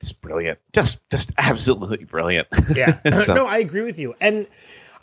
[0.00, 2.48] just brilliant, just just absolutely brilliant.
[2.74, 2.98] Yeah.
[3.24, 4.14] So- no, I agree with you.
[4.20, 4.46] And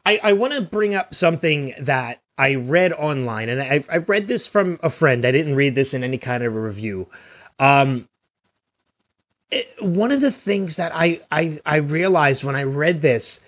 [0.06, 4.28] I, I want to bring up something that I read online, and I, I read
[4.28, 5.26] this from a friend.
[5.26, 7.08] I didn't read this in any kind of a review.
[7.60, 8.08] Um,
[9.52, 13.40] it- one of the things that I, I, I realized when I read this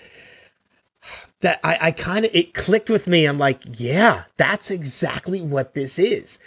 [1.42, 3.26] that I, I kind of it clicked with me.
[3.26, 6.40] I'm like, yeah, that's exactly what this is.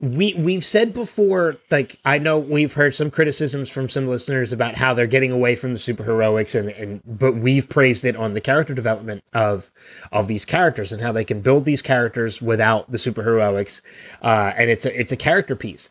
[0.00, 4.74] We we've said before like i know we've heard some criticisms from some listeners about
[4.74, 8.40] how they're getting away from the superheroics and and but we've praised it on the
[8.40, 9.70] character development of
[10.10, 13.80] of these characters and how they can build these characters without the superheroics.
[14.20, 15.88] Uh and it's a it's a character piece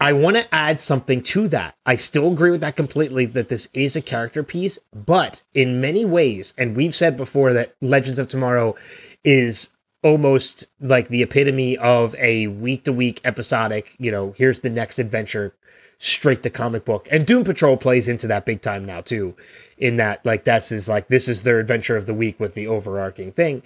[0.00, 1.74] I want to add something to that.
[1.84, 6.04] I still agree with that completely that this is a character piece, but in many
[6.04, 8.76] ways, and we've said before that Legends of Tomorrow
[9.24, 9.70] is
[10.04, 15.00] almost like the epitome of a week to week episodic, you know, here's the next
[15.00, 15.52] adventure
[15.98, 17.08] straight to comic book.
[17.10, 19.34] And Doom Patrol plays into that big time now too.
[19.76, 22.68] In that like that's is like this is their adventure of the week with the
[22.68, 23.62] overarching thing.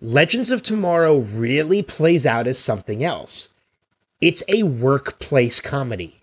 [0.00, 3.48] Legends of Tomorrow really plays out as something else.
[4.20, 6.20] It's a workplace comedy.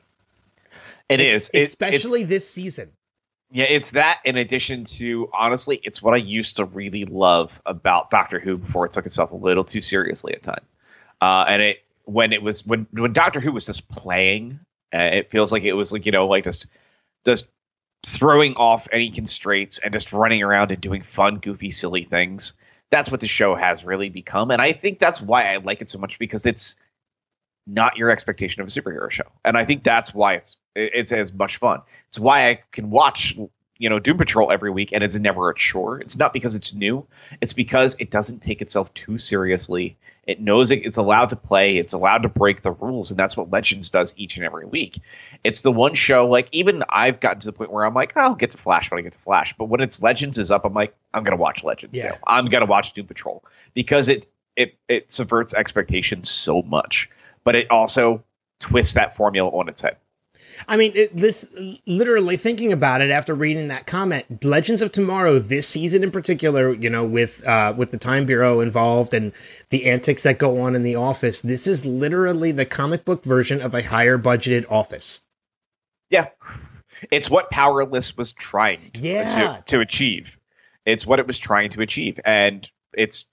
[1.10, 2.92] It is, It- it's- especially this season.
[3.50, 8.10] Yeah, it's that in addition to honestly, it's what I used to really love about
[8.10, 10.68] Doctor Who before it took itself a little too seriously at times.
[11.22, 14.60] Uh, and it when it was when when Doctor Who was just playing,
[14.94, 16.68] uh, it feels like it was like you know like just
[17.26, 17.50] just
[18.06, 22.52] throwing off any constraints and just running around and doing fun, goofy, silly things.
[22.90, 25.90] That's what the show has really become, and I think that's why I like it
[25.90, 26.76] so much because it's
[27.68, 31.34] not your expectation of a superhero show, and I think that's why it's it's as
[31.34, 31.82] much fun.
[32.10, 33.38] It's why I can watch
[33.78, 36.00] you know Doom Patrol every week, and it's never a chore.
[36.00, 37.06] It's not because it's new;
[37.42, 39.98] it's because it doesn't take itself too seriously.
[40.26, 43.38] It knows it, it's allowed to play, it's allowed to break the rules, and that's
[43.38, 45.00] what Legends does each and every week.
[45.42, 48.36] It's the one show like even I've gotten to the point where I'm like, I'll
[48.36, 50.74] get to Flash when I get to Flash, but when it's Legends is up, I'm
[50.74, 52.10] like, I'm gonna watch Legends Yeah.
[52.10, 52.18] now.
[52.28, 54.26] I'm gonna watch Doom Patrol because it
[54.58, 57.10] it it subverts expectations so much,
[57.48, 58.26] but it also
[58.60, 59.96] twists that formula on its head.
[60.68, 61.48] I mean, it, this
[61.86, 66.74] literally thinking about it after reading that comment, Legends of Tomorrow this season in particular,
[66.74, 69.32] you know, with uh, with the Time Bureau involved and
[69.70, 73.62] the antics that go on in the office, this is literally the comic book version
[73.62, 75.22] of a higher budgeted office.
[76.10, 76.28] Yeah.
[77.10, 79.30] It's what Powerless was trying to, Yeah.
[79.30, 80.38] to, to achieve.
[80.86, 82.20] It's what it was trying to achieve.
[82.26, 83.24] And it's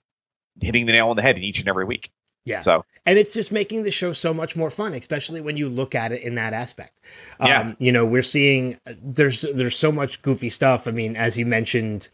[0.61, 2.11] hitting the nail on the head in each and every week.
[2.45, 2.59] Yeah.
[2.59, 5.95] So, and it's just making the show so much more fun, especially when you look
[5.95, 6.99] at it in that aspect.
[7.43, 7.61] Yeah.
[7.61, 10.87] Um, you know, we're seeing there's there's so much goofy stuff.
[10.87, 12.07] I mean, as you mentioned,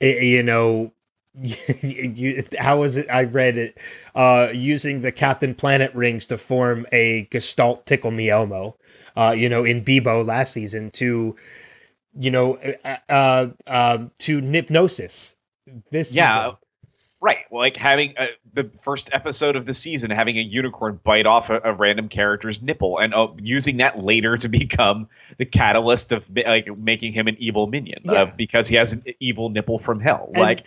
[0.00, 0.92] you know,
[1.40, 3.08] you, how was it?
[3.10, 3.78] I read it
[4.14, 8.76] uh, using the Captain Planet rings to form a Gestalt Tickle Me Elmo.
[9.16, 11.34] Uh, you know, in Beebo last season to,
[12.16, 15.34] you know, uh, uh, um, to Hypnosis
[15.90, 16.44] this yeah.
[16.44, 16.56] season.
[17.20, 17.38] Right.
[17.50, 21.50] Well, like having a, the first episode of the season, having a unicorn bite off
[21.50, 26.28] a, a random character's nipple and uh, using that later to become the catalyst of
[26.34, 28.12] like making him an evil minion Yeah.
[28.12, 30.30] uh, because he has an evil nipple from hell.
[30.32, 30.64] And- like,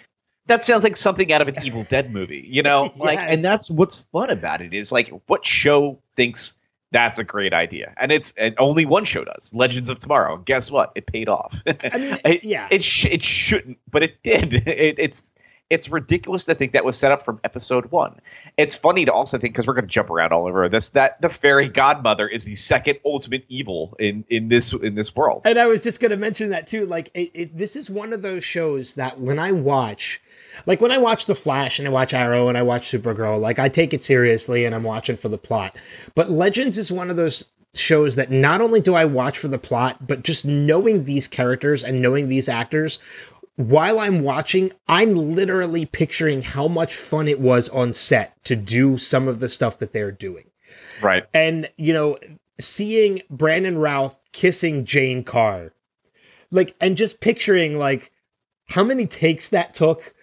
[0.47, 2.91] that sounds like something out of an Evil Dead movie, you know?
[2.97, 3.31] Like, Yes.
[3.33, 6.55] and that's what's fun about it is like, what show thinks
[6.91, 10.37] That's a great idea, and it's and only one show does Legends of Tomorrow.
[10.37, 10.91] Guess what?
[10.95, 11.55] It paid off.
[11.67, 12.67] I mean, it, yeah.
[12.69, 14.53] it sh- it shouldn't, but it did.
[14.67, 15.23] It, it's
[15.71, 18.19] it's ridiculous to think that was set up from episode one.
[18.57, 21.21] It's funny to also think because we're going to jump around all over this that
[21.21, 25.43] the fairy godmother is the second ultimate evil in in this in this world.
[25.45, 26.85] And I was just going to mention that too.
[26.85, 30.21] Like, it, it, this is one of those shows that when I watch,
[30.65, 33.57] like when I watch The Flash and I watch Arrow and I watch Supergirl, like
[33.57, 35.77] I take it seriously and I'm watching for the plot.
[36.15, 39.57] But Legends is one of those shows that not only do I watch for the
[39.57, 42.99] plot, but just knowing these characters and knowing these actors
[43.69, 48.97] while I'm watching, I'm literally picturing how much fun it was on set to do
[48.97, 50.45] some of the stuff that they're doing.
[51.01, 51.25] Right.
[51.33, 52.17] And, you know,
[52.59, 55.73] seeing Brandon Routh kissing Jane Carr,
[56.51, 58.11] like, and just picturing, like,
[58.67, 60.13] how many takes that took,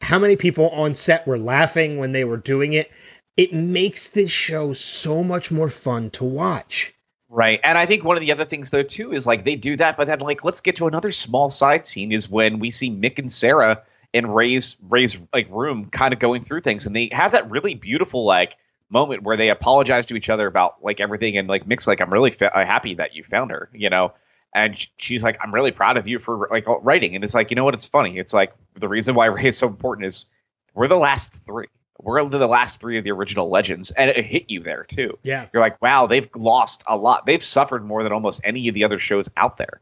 [0.00, 2.90] how many people on set were laughing when they were doing it.
[3.36, 6.94] It makes this show so much more fun to watch.
[7.28, 7.58] Right.
[7.64, 9.96] And I think one of the other things though too is like they do that,
[9.96, 13.18] but then like let's get to another small side scene is when we see Mick
[13.18, 13.82] and Sara
[14.12, 17.74] in Ray's Ray's like room kind of going through things and they have that really
[17.74, 18.54] beautiful like
[18.90, 22.12] moment where they apologize to each other about like everything and like Mick's like I'm
[22.12, 24.12] really fa- uh, happy that you found her, you know.
[24.54, 27.56] And she's like I'm really proud of you for like writing and it's like you
[27.56, 28.18] know what it's funny.
[28.18, 30.26] It's like the reason why Ray is so important is
[30.74, 31.66] we're the last 3
[32.00, 35.18] we're the last three of the original legends, and it hit you there too.
[35.22, 37.24] Yeah, you're like, wow, they've lost a lot.
[37.26, 39.80] They've suffered more than almost any of the other shows out there,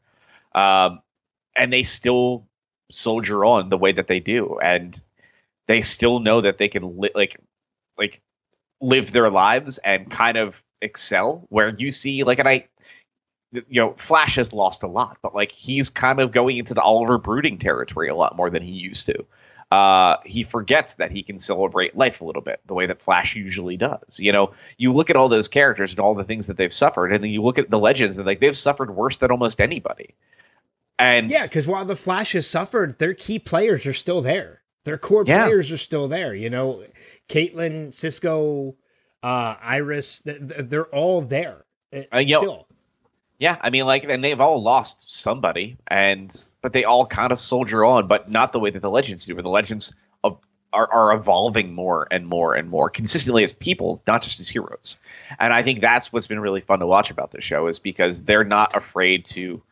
[0.54, 1.00] um,
[1.56, 2.46] and they still
[2.90, 5.00] soldier on the way that they do, and
[5.66, 7.40] they still know that they can li- like
[7.96, 8.20] like
[8.80, 11.46] live their lives and kind of excel.
[11.48, 12.68] Where you see like, and I.
[13.54, 16.80] You know, Flash has lost a lot, but like he's kind of going into the
[16.80, 19.26] Oliver brooding territory a lot more than he used to
[19.72, 23.36] uh, he forgets that he can celebrate life a little bit the way that Flash
[23.36, 24.20] usually does.
[24.20, 27.10] You know, you look at all those characters and all the things that they've suffered,
[27.10, 30.14] and then you look at the legends and like they've suffered worse than almost anybody.
[30.98, 34.60] And yeah, because while the Flash has suffered, their key players are still there.
[34.84, 35.46] Their core yeah.
[35.46, 36.34] players are still there.
[36.34, 36.84] You know,
[37.30, 38.76] Caitlin, Cisco,
[39.22, 41.64] uh, Iris, they're all there.
[42.12, 42.66] Uh, you know,
[43.38, 46.30] yeah, I mean, like, and they've all lost somebody, and
[46.62, 49.34] but they all kind of soldier on, but not the way that the legends do.
[49.34, 49.92] Where the legends
[50.24, 50.38] of,
[50.72, 54.96] are are evolving more and more and more consistently as people, not just as heroes.
[55.38, 58.22] And I think that's what's been really fun to watch about this show is because
[58.22, 59.62] they're not afraid to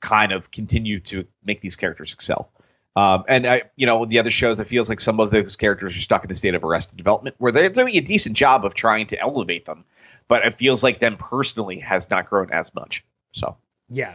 [0.00, 2.50] kind of continue to make these characters excel.
[2.94, 5.96] Um, and I, you know, the other shows, it feels like some of those characters
[5.96, 8.74] are stuck in a state of arrested development where they're doing a decent job of
[8.74, 9.84] trying to elevate them
[10.28, 13.04] but it feels like them personally has not grown as much.
[13.32, 13.56] So
[13.90, 14.14] yeah,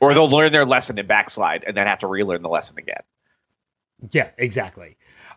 [0.00, 3.02] or they'll learn their lesson and backslide, and then have to relearn the lesson again.
[4.10, 4.96] Yeah, exactly.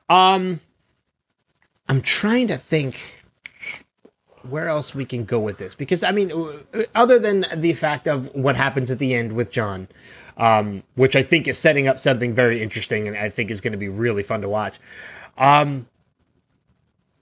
[0.10, 0.60] Um,
[1.88, 3.00] I'm trying to think
[4.50, 6.32] where else we can go with this because I mean,
[6.96, 9.88] other than the fact of what happens at the end with John,
[10.38, 13.74] um, which I think is setting up something very interesting and I think is going
[13.74, 14.80] to be really fun to watch.
[15.38, 15.88] Um,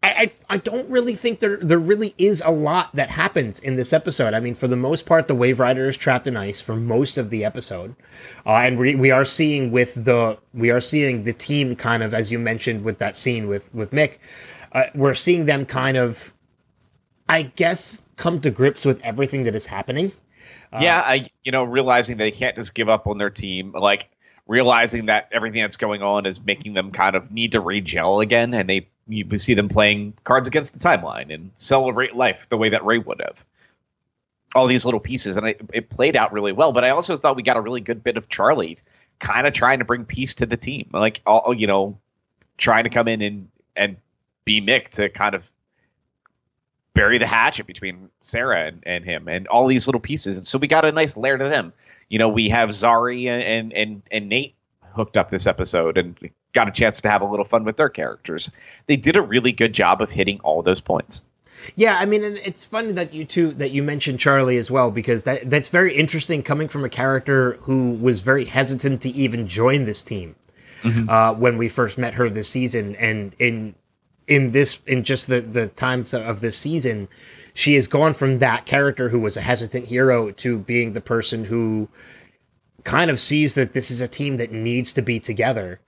[0.01, 3.91] I, I, don't really think there there really is a lot that happens in this
[3.91, 4.33] episode.
[4.33, 7.29] I mean, for the most part, the Waverider is trapped in ice for most of
[7.29, 7.95] the episode,
[8.45, 12.13] uh, and we, we are seeing with the we are seeing the team kind of
[12.13, 14.19] as you mentioned with that scene with with Mick,
[14.71, 16.33] uh, we're seeing them kind of,
[17.27, 20.13] I guess, come to grips with everything that is happening.
[20.71, 24.09] Uh, yeah, I you know realizing they can't just give up on their team, like
[24.47, 28.53] realizing that everything that's going on is making them kind of need to regel again,
[28.53, 32.69] and they you see them playing cards against the timeline and celebrate life the way
[32.69, 33.35] that Ray would have.
[34.55, 36.71] All these little pieces, and it, it played out really well.
[36.71, 38.79] But I also thought we got a really good bit of Charlie,
[39.19, 41.99] kind of trying to bring peace to the team, like all you know,
[42.57, 43.97] trying to come in and and
[44.45, 45.47] be Mick to kind of
[46.93, 50.37] bury the hatchet between Sara and, and him, and all these little pieces.
[50.37, 51.73] And so we got a nice layer to them.
[52.09, 54.55] You know, we have Zari and and and Nate
[54.93, 56.17] hooked up this episode, and
[56.53, 58.49] got a chance to have a little fun with their characters.
[58.87, 61.23] They did a really good job of hitting all those points.
[61.75, 65.25] Yeah, I mean, it's funny that you two that you mentioned Charlie as well because
[65.25, 69.85] that that's very interesting coming from a character who was very hesitant to even join
[69.85, 70.35] this team
[70.81, 71.09] mm-hmm.
[71.09, 73.75] uh, when we first met her this season, and in
[74.27, 77.07] in this in just the the times of this season,
[77.53, 81.43] she has gone from that character who was a hesitant hero to being the person
[81.43, 81.89] who
[82.83, 85.79] kind of sees that this is a team that needs to be together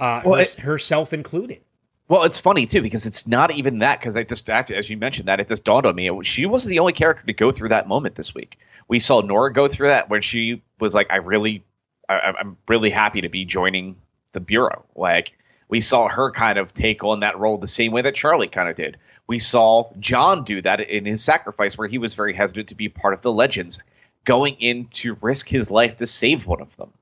[0.00, 1.60] uh, well, her, it, herself included.
[2.08, 5.28] Well, it's funny too because it's not even that because I just as you mentioned
[5.28, 7.86] that it just dawned on me she wasn't the only character to go through that
[7.86, 8.58] moment this week.
[8.86, 11.64] We saw Nora go through that when she was like, "I really,
[12.08, 13.96] I, I'm really happy to be joining
[14.32, 15.32] the bureau." Like
[15.68, 18.70] we saw her kind of take on that role the same way that Charlie kind
[18.70, 18.96] of did.
[19.26, 22.88] We saw John do that in his sacrifice, where he was very hesitant to be
[22.88, 23.80] part of the legends,
[24.28, 26.92] going in to risk his life to save one of them.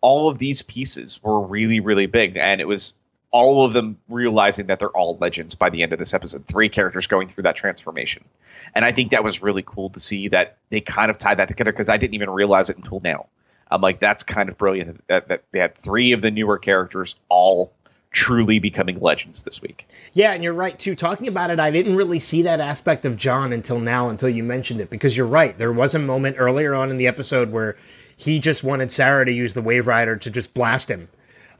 [0.00, 2.94] All of these pieces were really, really big, and it was
[3.32, 6.46] all of them realizing that they're all legends by the end of this episode.
[6.46, 8.24] Three characters going through that transformation.
[8.72, 11.48] And I think that was really cool to see that they kind of tied that
[11.48, 13.26] together because I didn't even realize it until now.
[13.68, 17.16] I'm like, that's kind of brilliant that, that they had three of the newer characters
[17.28, 17.72] all
[18.10, 19.86] truly becoming legends this week.
[20.12, 20.94] Yeah, and you're right too.
[20.94, 24.42] Talking about it, I didn't really see that aspect of John until now, until you
[24.42, 25.56] mentioned it, because you're right.
[25.56, 27.76] There was a moment earlier on in the episode where
[28.16, 31.08] he just wanted Sara to use the Waverider to just blast him,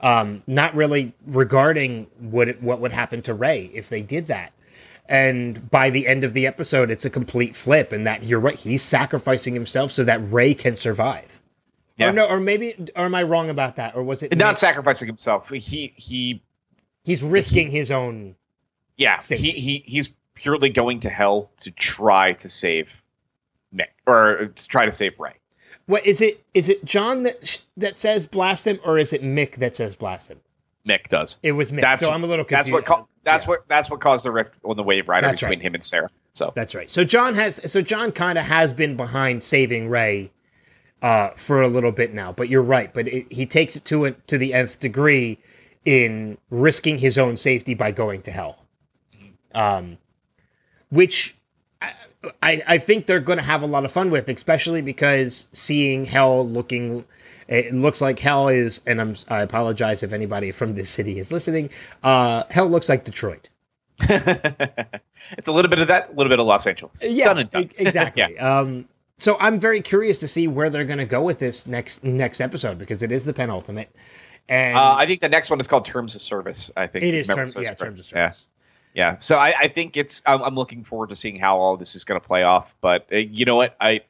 [0.00, 4.52] um, not really regarding what it, what would happen to Ray if they did that.
[5.08, 8.56] And by the end of the episode, it's a complete flip, and that you're right.
[8.56, 11.35] He's sacrificing himself so that Ray can survive.
[11.96, 12.08] Yeah.
[12.10, 13.96] Or no, or maybe, or am I wrong about that?
[13.96, 15.48] Or was it Not sacrificing himself.
[15.48, 16.42] He he
[17.04, 18.34] he's risking his own?
[18.96, 19.52] yeah, Safety.
[19.52, 22.90] he, he he's purely going to hell to try to save
[23.72, 25.34] Nick or to try to save Ray.
[25.86, 26.44] What is it?
[26.52, 30.30] Is it John that that says blast him, or is it Mick that says blast
[30.30, 30.40] him?
[30.86, 31.38] Mick does.
[31.42, 31.80] It was Mick.
[31.80, 32.72] That's so I'm a little confused.
[32.72, 33.48] That's what that's Yeah.
[33.50, 35.66] what that's what caused the rift on the Waverider That's between right.
[35.66, 36.10] him and Sara.
[36.34, 36.90] So That's right.
[36.90, 37.70] So John has.
[37.72, 40.30] So John kind of has been behind saving Ray
[41.02, 42.32] uh, for a little bit now.
[42.32, 42.92] But you're right.
[42.92, 45.38] But it, he takes it to it to the nth degree
[45.84, 48.58] in risking his own safety by going to hell.
[49.54, 49.98] Um,
[50.90, 51.34] which
[51.80, 51.92] I,
[52.42, 56.04] I, I think they're going to have a lot of fun with, especially because seeing
[56.04, 57.04] hell looking.
[57.48, 61.30] It looks like hell is, and I'm, I apologize if anybody from this city is
[61.30, 61.70] listening.
[62.02, 63.48] Uh, hell looks like Detroit.
[64.00, 67.04] it's a little bit of that, a little bit of Los Angeles.
[67.04, 67.70] Yeah, done done.
[67.78, 68.36] exactly.
[68.40, 68.88] um,
[69.18, 72.40] so I'm very curious to see where they're going to go with this next next
[72.40, 73.94] episode because it is the penultimate,
[74.48, 76.70] and Uh, I think the next one is called Terms of Service.
[76.76, 78.30] I think it is term, yeah, terms of Yeah.
[78.30, 78.46] service.
[78.94, 80.22] Yeah, so I, I think it's.
[80.24, 82.74] I'm, I'm looking forward to seeing how all this is going to play off.
[82.80, 84.00] But uh, you know what, I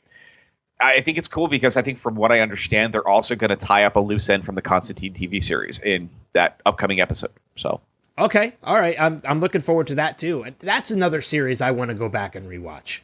[0.80, 3.56] I think it's cool because I think from what I understand, they're also going to
[3.56, 7.32] tie up a loose end from the Constantine TV series in that upcoming episode.
[7.56, 7.80] So
[8.18, 9.00] Okay, all right.
[9.00, 10.44] I'm I'm looking forward to that too.
[10.60, 13.00] That's another series I want to go back and rewatch.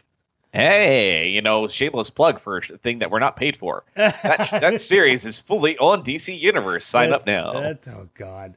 [0.52, 3.84] Hey, you know, shameless plug for a thing that we're not paid for.
[4.22, 6.84] That, that series is fully on DC Universe.
[6.84, 7.60] Sign up now.
[7.60, 8.54] That's, oh God.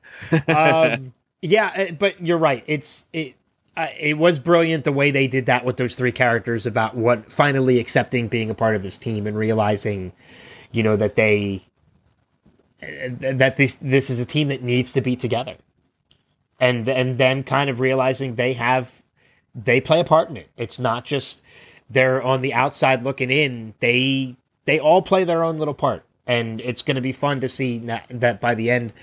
[0.48, 2.64] Um, yeah, uh, but you're right.
[2.68, 3.36] It's it.
[3.78, 7.32] Uh, it was brilliant the way they did that with those three characters about what
[7.32, 10.14] finally accepting being a part of this team and realizing,
[10.72, 11.66] you know, that they
[12.82, 15.56] uh, that this this is a team that needs to be together,
[16.60, 19.04] and and them kind of realizing they have
[19.56, 20.50] they play a part in it.
[20.58, 21.42] It's not just
[21.90, 23.74] they're on the outside looking in.
[23.80, 27.50] They they all play their own little part, and it's going to be fun to
[27.50, 28.94] see that, that by the end.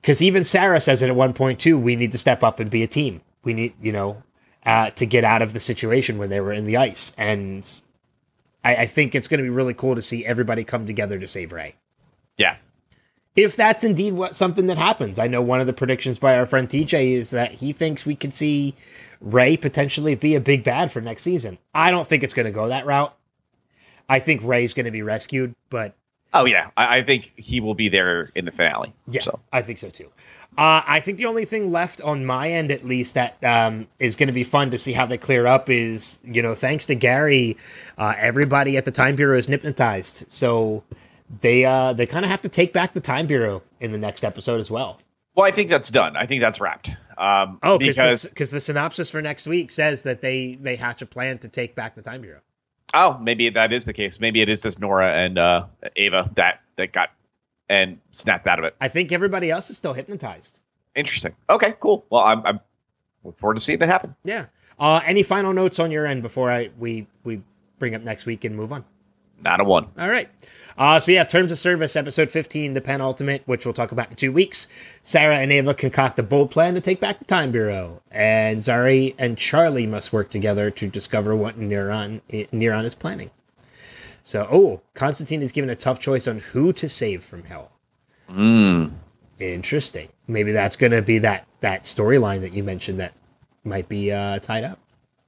[0.00, 1.78] Because even Sara says it at one point too.
[1.78, 3.20] We need to step up and be a team.
[3.42, 4.22] We need, you know,
[4.64, 7.12] uh, to get out of the situation when they were in the ice.
[7.16, 7.68] And
[8.64, 11.28] I, I think it's going to be really cool to see everybody come together to
[11.28, 11.76] save Ray.
[12.36, 12.56] Yeah.
[13.36, 16.46] If that's indeed what something that happens, I know one of the predictions by our
[16.46, 18.74] friend TJ is that he thinks we could see
[19.20, 21.58] Ray potentially be a big bad for next season.
[21.74, 23.14] I don't think it's going to go that route.
[24.08, 25.94] I think Ray's going to be rescued, but
[26.32, 28.92] Oh yeah, I, I think he will be there in the finale.
[29.08, 30.10] Yeah, So I think so too.
[30.58, 34.16] Uh, I think the only thing left on my end, at least, that um, is
[34.16, 36.94] going to be fun to see how they clear up is, you know, thanks to
[36.94, 37.58] Gary,
[37.98, 40.24] uh, everybody at the Time Bureau is hypnotized.
[40.32, 40.82] So
[41.40, 44.24] they uh, they kind of have to take back the Time Bureau in the next
[44.24, 44.98] episode as well.
[45.36, 46.16] Well, I think that's done.
[46.16, 46.90] I think that's wrapped.
[47.16, 51.06] Um, Oh, because because the, synopsis for next week says that they they hatch a
[51.06, 52.40] plan to take back the Time Bureau.
[52.94, 54.18] oh, maybe that is the case.
[54.20, 57.10] Maybe it is just Nora and uh, Ava that that got
[57.68, 58.76] and snapped out of it.
[58.80, 60.58] I think everybody else is still hypnotized.
[60.94, 61.34] Interesting.
[61.50, 62.06] Okay, cool.
[62.10, 62.60] Well, I'm, I'm
[63.24, 64.14] looking forward to seeing it happen.
[64.24, 64.46] Yeah.
[64.78, 67.42] Uh, any final notes on your end before I we we
[67.78, 68.84] bring up next week and move on?
[69.42, 69.86] Not a one.
[69.98, 70.28] All right.
[70.78, 74.16] Uh, so yeah, terms of service, episode 15, the penultimate, which we'll talk about in
[74.16, 74.68] two weeks.
[75.02, 79.14] Sara and Ava concoct a bold plan to take back the Time Bureau, and Zari
[79.18, 83.30] and Charlie must work together to discover what Neron Neron is planning.
[84.22, 87.70] So, oh, Constantine is given a tough choice on who to save from hell.
[88.28, 88.90] Mm.
[89.38, 90.08] Interesting.
[90.26, 93.12] Maybe that's going to be that that storyline that you mentioned that
[93.64, 94.78] might be uh, tied up.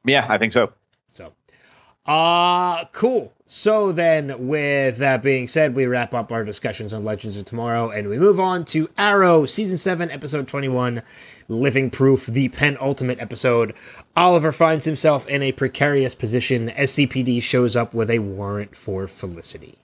[0.05, 0.73] Yeah, I think so.
[1.09, 1.33] So,
[2.09, 3.33] uh, cool.
[3.47, 7.91] So then, with that being said, we wrap up our discussions on Legends of Tomorrow
[7.91, 11.03] and we move on to Arrow, Season 7, Episode 21,
[11.49, 13.75] Living Proof, the penultimate episode.
[14.17, 16.69] Oliver finds himself in a precarious position.
[16.69, 19.79] SCPD shows up with a warrant for Felicity.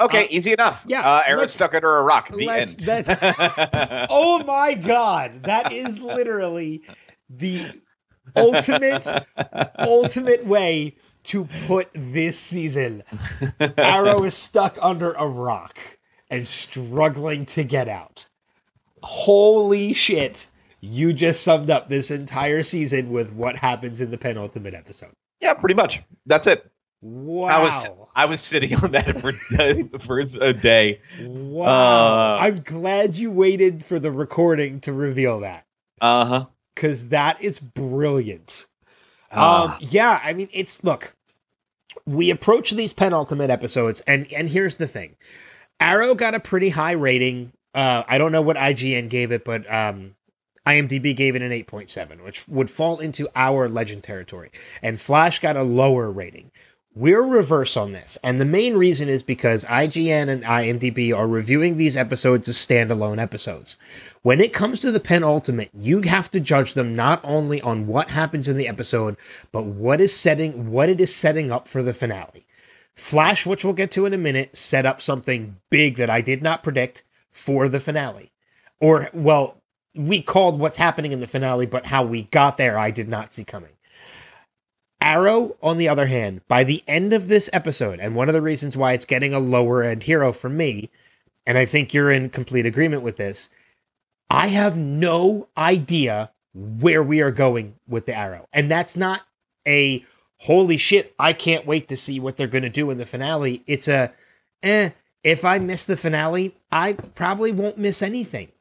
[0.00, 0.84] Okay, Uh, easy enough.
[0.86, 2.28] yeah, uh, Aaron stuck under a rock.
[2.30, 4.06] The end.
[4.10, 6.82] Oh my god, that is literally
[7.30, 7.72] the
[8.36, 9.06] ultimate
[9.78, 10.96] ultimate way
[11.28, 13.02] to put this season.
[13.78, 15.78] Arrow is stuck under a rock
[16.30, 18.28] and struggling to get out.
[19.02, 20.48] Holy shit.
[20.80, 25.12] You just summed up this entire season with what happens in the penultimate episode.
[25.40, 26.00] Yeah, pretty much.
[26.26, 26.70] That's it.
[27.00, 27.46] Wow.
[27.46, 29.32] I was I was sitting on that for
[30.00, 31.00] for a day.
[31.20, 31.66] Wow.
[31.66, 35.64] Uh, I'm glad you waited for the recording to reveal that.
[36.00, 36.46] Uh huh.
[36.74, 38.66] Because that is brilliant.
[39.30, 39.70] Uh.
[39.72, 41.14] Um, yeah, I mean, it's look.
[42.08, 45.16] We approach these penultimate episodes, and and here's the thing:
[45.78, 47.52] Arrow got a pretty high rating.
[47.74, 50.14] Uh, I don't know what IGN gave it, but um,
[50.66, 54.50] IMDb gave it an 8.7, which would fall into our legend territory.
[54.82, 56.50] And Flash got a lower rating.
[56.98, 58.18] We're reverse on this.
[58.24, 63.22] And the main reason is because IGN and IMDb are reviewing these episodes as standalone
[63.22, 63.76] episodes.
[64.22, 68.10] When it comes to the penultimate, you have to judge them not only on what
[68.10, 69.16] happens in the episode,
[69.52, 72.44] but what is setting what it is setting up for the finale.
[72.96, 76.42] Flash, which we'll get to in a minute, set up something big that I did
[76.42, 78.32] not predict for the finale.
[78.80, 79.56] Or well,
[79.94, 83.32] we called what's happening in the finale, but how we got there I did not
[83.32, 83.70] see coming.
[85.08, 88.42] Arrow, on the other hand, by the end of this episode, and one of the
[88.42, 90.90] reasons why it's getting a lower end hero for me,
[91.46, 93.48] and I think you're in complete agreement with this,
[94.28, 98.46] I have no idea where we are going with the Arrow.
[98.52, 99.22] And that's not
[99.66, 100.04] a
[100.36, 103.62] holy shit, I can't wait to see what they're going to do in the finale.
[103.66, 104.12] It's a,
[104.62, 104.90] eh,
[105.24, 108.52] if I miss the finale, I probably won't miss anything.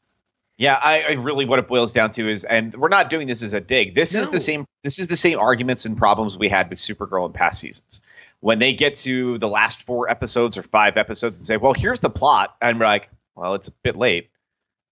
[0.58, 3.43] Yeah, I, I, really what it boils down to is, and we're not doing this
[3.43, 3.93] as a dig.
[3.93, 4.22] This no.
[4.22, 4.66] is the same.
[4.84, 8.01] This is the same arguments and problems we had with Supergirl in past seasons.
[8.39, 11.99] When they get to the last four episodes or five episodes and say, "Well, here's
[11.99, 14.32] the plot," and we're like, "Well, it's a bit late."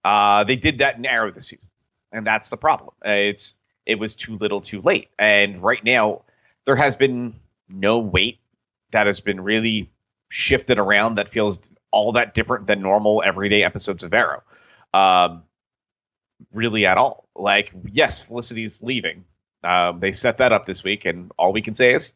[0.03, 1.67] Uh, they did that in Arrow this season,
[2.11, 2.91] and that's the problem.
[3.03, 3.55] Uh, it's
[3.87, 5.09] it was too little, too late.
[5.17, 6.21] And right now,
[6.65, 7.35] there has been
[7.67, 8.39] no weight
[8.91, 9.91] that has been really
[10.29, 11.59] shifted around that feels
[11.91, 14.43] all that different than normal everyday episodes of Arrow.
[14.93, 15.43] Um,
[16.53, 17.27] really at all.
[17.35, 19.25] Like, yes, Felicity's leaving.
[19.63, 22.13] Um, they set that up this week, and all we can say is,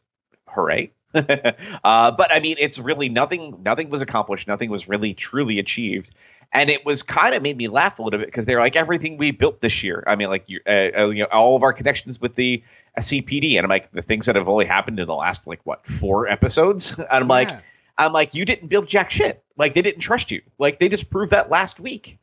[0.47, 0.91] hooray.
[1.13, 3.63] uh, but I mean, it's really nothing.
[3.63, 4.47] Nothing was accomplished.
[4.47, 6.13] Nothing was really truly achieved,
[6.53, 9.17] and it was kind of made me laugh a little bit because they're like everything
[9.17, 10.03] we built this year.
[10.05, 12.63] I mean, like you, uh, uh you know, all of our connections with the
[12.99, 15.86] CPD, and I'm like the things that have only happened in the last like what
[15.88, 16.95] four episodes.
[16.97, 17.28] And I'm yeah.
[17.28, 17.63] like,
[17.97, 19.43] I'm like, you didn't build jack shit.
[19.57, 20.41] Like they didn't trust you.
[20.59, 22.20] Like they just proved that last week.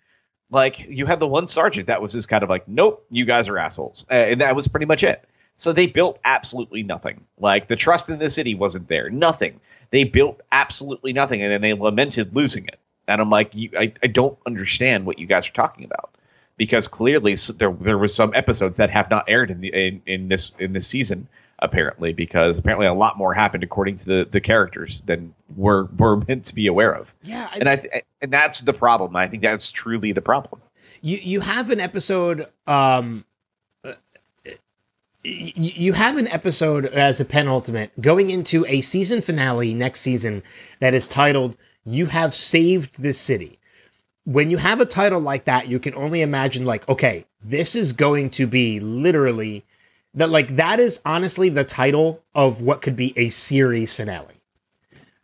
[0.51, 3.49] Like you had the one sergeant that was just kind of like, nope, you guys
[3.49, 5.25] are assholes, uh, and that was pretty much it.
[5.57, 7.25] So they built absolutely nothing.
[7.39, 9.11] Like the trust in the city wasn't there.
[9.11, 9.61] Nothing.
[9.91, 12.79] They built absolutely nothing, and then they lamented losing it.
[13.09, 16.11] And I'm like, you, I, I don't understand what you guys are talking about
[16.57, 20.29] because clearly there there was some episodes that have not aired in the in, in
[20.29, 21.29] this in this season
[21.59, 26.17] apparently because apparently a lot more happened according to the, the characters than we're we're
[26.29, 27.13] meant to be aware of.
[27.23, 29.17] Yeah, I and I and that's the problem.
[29.17, 30.61] I think that's truly the problem.
[31.01, 32.47] You you have an episode.
[32.67, 33.25] Um,
[35.23, 40.43] you have an episode as a penultimate going into a season finale next season
[40.79, 43.59] that is titled "You Have Saved This City."
[44.25, 47.93] When you have a title like that, you can only imagine like, okay, this is
[47.93, 49.65] going to be literally
[50.17, 54.35] that like that is honestly the title of what could be a series finale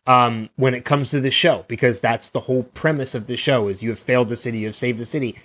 [0.07, 3.69] um, when it comes to the show because that's the whole premise of the show
[3.69, 5.37] is you have failed the city you have saved the city.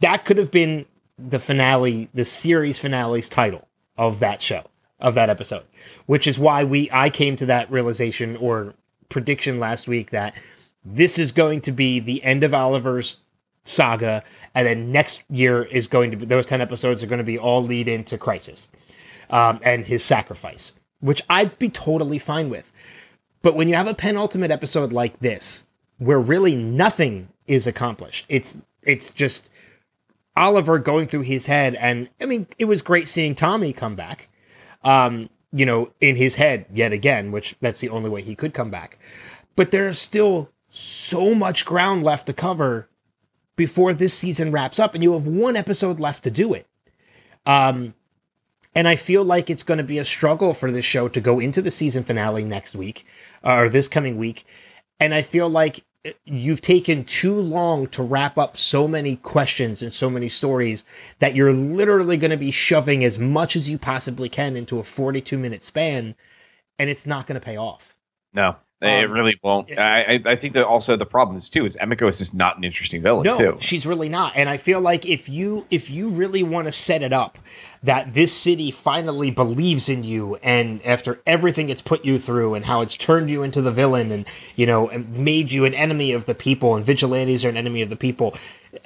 [0.00, 0.86] That could have been
[1.18, 4.64] the finale the series finale's title of that show
[4.98, 5.64] of that episode
[6.06, 8.74] which is why we i came to that realization or
[9.08, 10.34] prediction last week that
[10.84, 13.18] this is going to be the end of oliver's
[13.64, 17.24] saga and then next year is going to be those 10 episodes are going to
[17.24, 18.68] be all lead into crisis
[19.30, 22.70] um, and his sacrifice, which I'd be totally fine with.
[23.40, 25.64] But when you have a penultimate episode like this,
[25.98, 29.50] where really nothing is accomplished, it's it's just
[30.36, 34.28] Oliver going through his head, and I mean, it was great seeing Tommy come back.
[34.84, 38.54] Um, you know, in his head yet again, which that's the only way he could
[38.54, 38.98] come back.
[39.54, 42.88] But there's still so much ground left to cover
[43.56, 46.66] before this season wraps up, and you have one episode left to do it.
[47.46, 47.94] Um,
[48.74, 51.40] and I feel like it's going to be a struggle for this show to go
[51.40, 53.06] into the season finale next week
[53.44, 54.46] or this coming week.
[54.98, 55.84] And I feel like
[56.24, 60.84] you've taken too long to wrap up so many questions and so many stories
[61.18, 64.82] that you're literally going to be shoving as much as you possibly can into a
[64.82, 66.14] 42 minute span
[66.78, 67.94] and it's not going to pay off.
[68.32, 68.56] No.
[68.82, 69.70] It Um, really won't.
[69.78, 72.56] I, I I think that also the problem is too is Emiko is just not
[72.56, 73.56] an interesting villain no, too.
[73.60, 74.36] she's really not.
[74.36, 77.38] And I feel like if you if you really want to set it up
[77.84, 82.64] that this city finally believes in you and after everything it's put you through and
[82.64, 84.24] how it's turned you into the villain and
[84.54, 87.82] you know and made you an enemy of the people and vigilantes are an enemy
[87.82, 88.36] of the people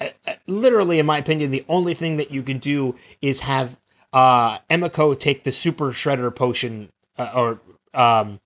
[0.00, 3.76] uh, uh, literally in my opinion the only thing that you can do is have
[4.14, 7.60] uh Emiko take the super shredder potion uh, or
[7.92, 8.40] um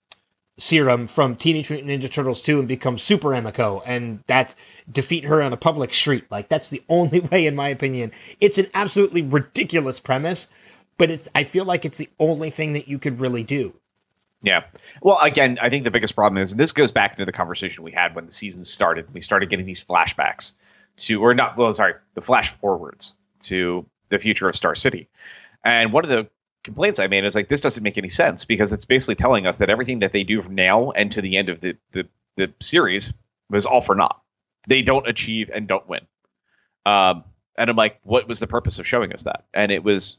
[0.61, 4.55] serum from Teenage Mutant Ninja Turtles 2 and become Super Emiko, and that's
[4.91, 6.25] defeat her on a public street.
[6.31, 8.13] Like that's the only way, in my opinion.
[8.41, 10.49] It's an absolutely ridiculous premise,
[10.99, 13.75] but it's I feel like it's the only thing that you could really do.
[14.43, 14.65] Yeah.
[15.03, 17.85] Well, again, I think the biggest problem is, and this goes back into the conversation
[17.85, 19.13] we had when the season started.
[19.13, 20.53] We started getting these flashbacks
[20.99, 25.09] to, or not, well, sorry, the flash forwards to the future of Star City.
[25.63, 26.29] And one of the
[26.63, 29.59] complaints I made is like, this doesn't make any sense because it's basically telling us
[29.59, 32.53] that everything that they do from now and to the end of the, the, the
[32.61, 33.13] series
[33.49, 34.21] was all for naught.
[34.69, 36.07] They don't achieve and don't win.
[36.85, 37.25] Um,
[37.57, 39.45] and I'm like, what was the purpose of showing us that?
[39.53, 40.17] And it was,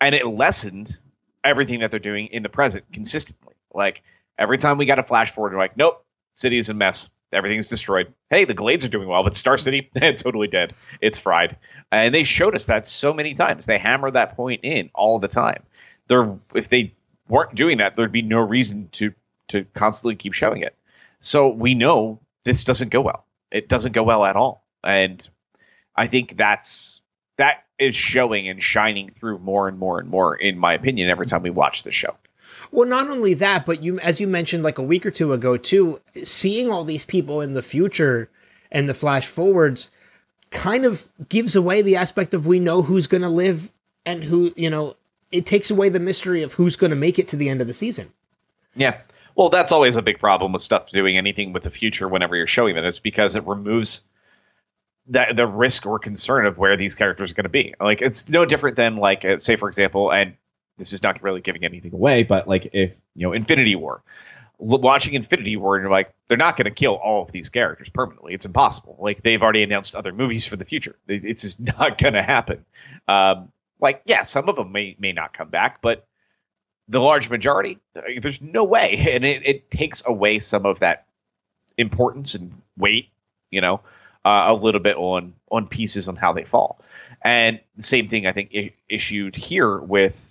[0.00, 0.96] and it lessened
[1.42, 3.54] everything that they're doing in the present consistently.
[3.72, 4.02] Like
[4.38, 6.04] every time we got a flash forward, we're like, nope,
[6.34, 7.10] city is a mess.
[7.34, 8.12] Everything's destroyed.
[8.30, 10.74] Hey, the Glades are doing well, but Star City, totally dead.
[11.00, 11.56] It's fried.
[11.90, 13.66] And they showed us that so many times.
[13.66, 15.62] They hammer that point in all the time.
[16.06, 16.94] They're if they
[17.28, 19.12] weren't doing that, there'd be no reason to
[19.48, 20.76] to constantly keep showing it.
[21.20, 23.26] So we know this doesn't go well.
[23.50, 24.64] It doesn't go well at all.
[24.82, 25.26] And
[25.96, 27.00] I think that's
[27.36, 31.26] that is showing and shining through more and more and more, in my opinion, every
[31.26, 32.16] time we watch the show.
[32.74, 35.56] Well, not only that, but you, as you mentioned, like a week or two ago,
[35.56, 38.28] too, seeing all these people in the future
[38.72, 39.92] and the flash forwards
[40.50, 43.72] kind of gives away the aspect of we know who's going to live
[44.04, 44.96] and who, you know,
[45.30, 47.68] it takes away the mystery of who's going to make it to the end of
[47.68, 48.12] the season.
[48.74, 48.98] Yeah.
[49.36, 52.48] Well, that's always a big problem with stuff doing anything with the future whenever you're
[52.48, 52.84] showing them.
[52.84, 54.02] It's because it removes
[55.06, 57.76] the the risk or concern of where these characters are going to be.
[57.78, 60.34] Like it's no different than like uh, say for example, and
[60.78, 64.02] this is not really giving anything away, but like if you know Infinity War,
[64.58, 67.88] watching Infinity War, and you're like they're not going to kill all of these characters
[67.88, 68.34] permanently.
[68.34, 68.96] It's impossible.
[69.00, 70.96] Like they've already announced other movies for the future.
[71.08, 72.64] It- It's just not going to happen.
[73.08, 73.50] Um,
[73.80, 76.06] like yeah, some of them may may not come back, but
[76.88, 77.78] the large majority,
[78.20, 81.06] there's no way, and it, it takes away some of that
[81.78, 83.08] importance and weight,
[83.50, 83.80] you know,
[84.24, 86.80] uh, a little bit on on pieces on how they fall.
[87.22, 90.30] And the same thing I think I- issued here with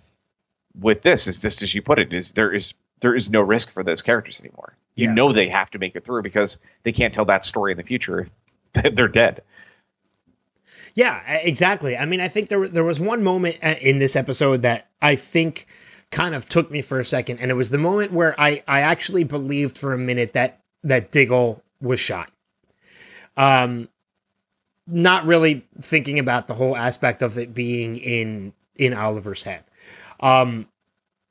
[0.80, 3.72] with this is just as you put it is there is there is no risk
[3.72, 4.76] for those characters anymore.
[4.96, 5.14] You Yeah.
[5.14, 7.84] know they have to make it through because they can't tell that story in the
[7.84, 8.28] future
[8.76, 9.44] if they're dead.
[10.96, 11.98] Yeah, exactly.
[11.98, 15.16] I mean, I think there there was one moment uh, in this episode that I
[15.16, 15.66] think
[16.12, 18.82] kind of took me for a second, and it was the moment where I I
[18.82, 22.32] actually believed for a minute that that Diggle was shot.
[23.36, 23.90] Um,
[24.86, 29.64] not really thinking about the whole aspect of it being in in Oliver's head.
[30.20, 30.68] Um,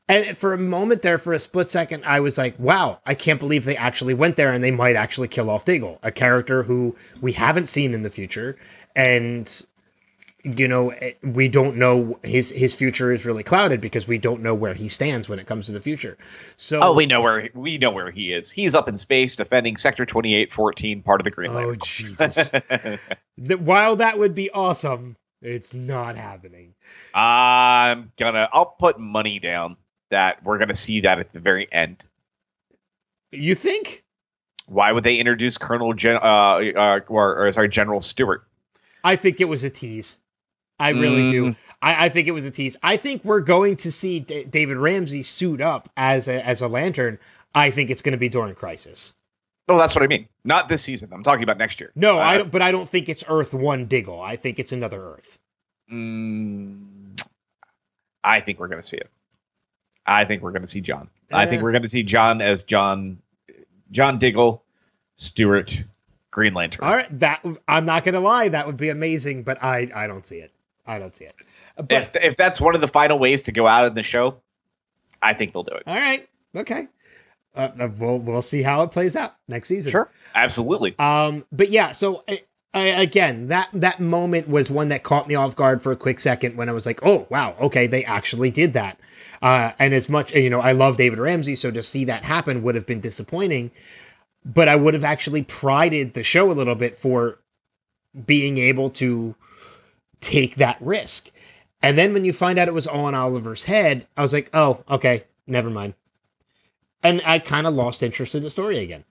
[0.08, 3.40] and for a moment there, for a split second, I was like, wow, I can't
[3.40, 6.96] believe they actually went there and they might actually kill off Diggle, a character who
[7.20, 8.58] we haven't seen in the future.
[8.94, 9.64] And,
[10.42, 14.42] you know, eh, we don't know his, his future is really clouded because we don't
[14.42, 16.18] know where he stands when it comes to the future.
[16.56, 18.50] So, Oh, we know where we know where he is.
[18.50, 21.78] He's up in space defending Sector 2814, part of the Green oh, Lantern.
[21.84, 22.50] Jesus.
[22.50, 26.74] Th- While that would be awesome, it's not happening.
[27.12, 28.48] I'm gonna.
[28.52, 29.76] I'll put money down
[30.10, 32.04] that we're gonna see that at the very end.
[33.30, 34.04] You think?
[34.66, 38.44] Why would they introduce Colonel Gen, uh, uh or, or sorry General Stewart?
[39.02, 40.16] I think it was a tease.
[40.78, 41.50] I really do.
[41.50, 41.56] Mm.
[41.80, 42.76] I, I think it was a tease.
[42.82, 46.68] I think we're going to see D- David Ramsey suit up as a, as a
[46.68, 47.18] lantern.
[47.54, 49.12] I think it's going to be during Crisis.
[49.68, 50.28] Oh, that's what I mean.
[50.44, 51.10] Not this season.
[51.12, 51.92] I'm talking about next year.
[51.94, 52.50] No, I Uh, don't.
[52.50, 54.20] But I don't think it's Earth One Diggle.
[54.20, 55.38] I think it's another Earth.
[55.90, 57.20] Mm,
[58.24, 59.10] I think we're gonna see it.
[60.06, 61.08] I think we're gonna see John.
[61.32, 61.62] I think Eh.
[61.62, 63.18] we're gonna see John as John,
[63.90, 64.62] John Diggle,
[65.16, 65.82] Stewart,
[66.30, 66.84] Green Lantern.
[66.84, 68.48] All right, that I'm not going to lie.
[68.48, 70.50] That would be amazing, but I I don't see it.
[70.86, 71.34] I don't see it.
[71.76, 74.40] But if if that's one of the final ways to go out in the show,
[75.20, 75.82] I think they'll do it.
[75.86, 76.88] all right, okay.
[77.54, 79.92] Uh, uh, we'll we'll see how it plays out next season.
[79.92, 80.98] Sure, absolutely.
[80.98, 82.42] Um, but yeah, so I,
[82.72, 86.20] I, again, that that moment was one that caught me off guard for a quick
[86.20, 88.98] second when I was like, oh wow, okay, they actually did that.
[89.42, 92.62] Uh, and as much you know, I love David Ramsey, so to see that happen
[92.62, 93.70] would have been disappointing.
[94.44, 97.38] But I would have actually prided the show a little bit for
[98.26, 99.34] being able to
[100.20, 101.30] take that risk.
[101.82, 104.50] And then when you find out it was all in Oliver's head, I was like,
[104.54, 105.94] oh, okay, never mind.
[107.02, 109.04] And I kind of lost interest in the story again.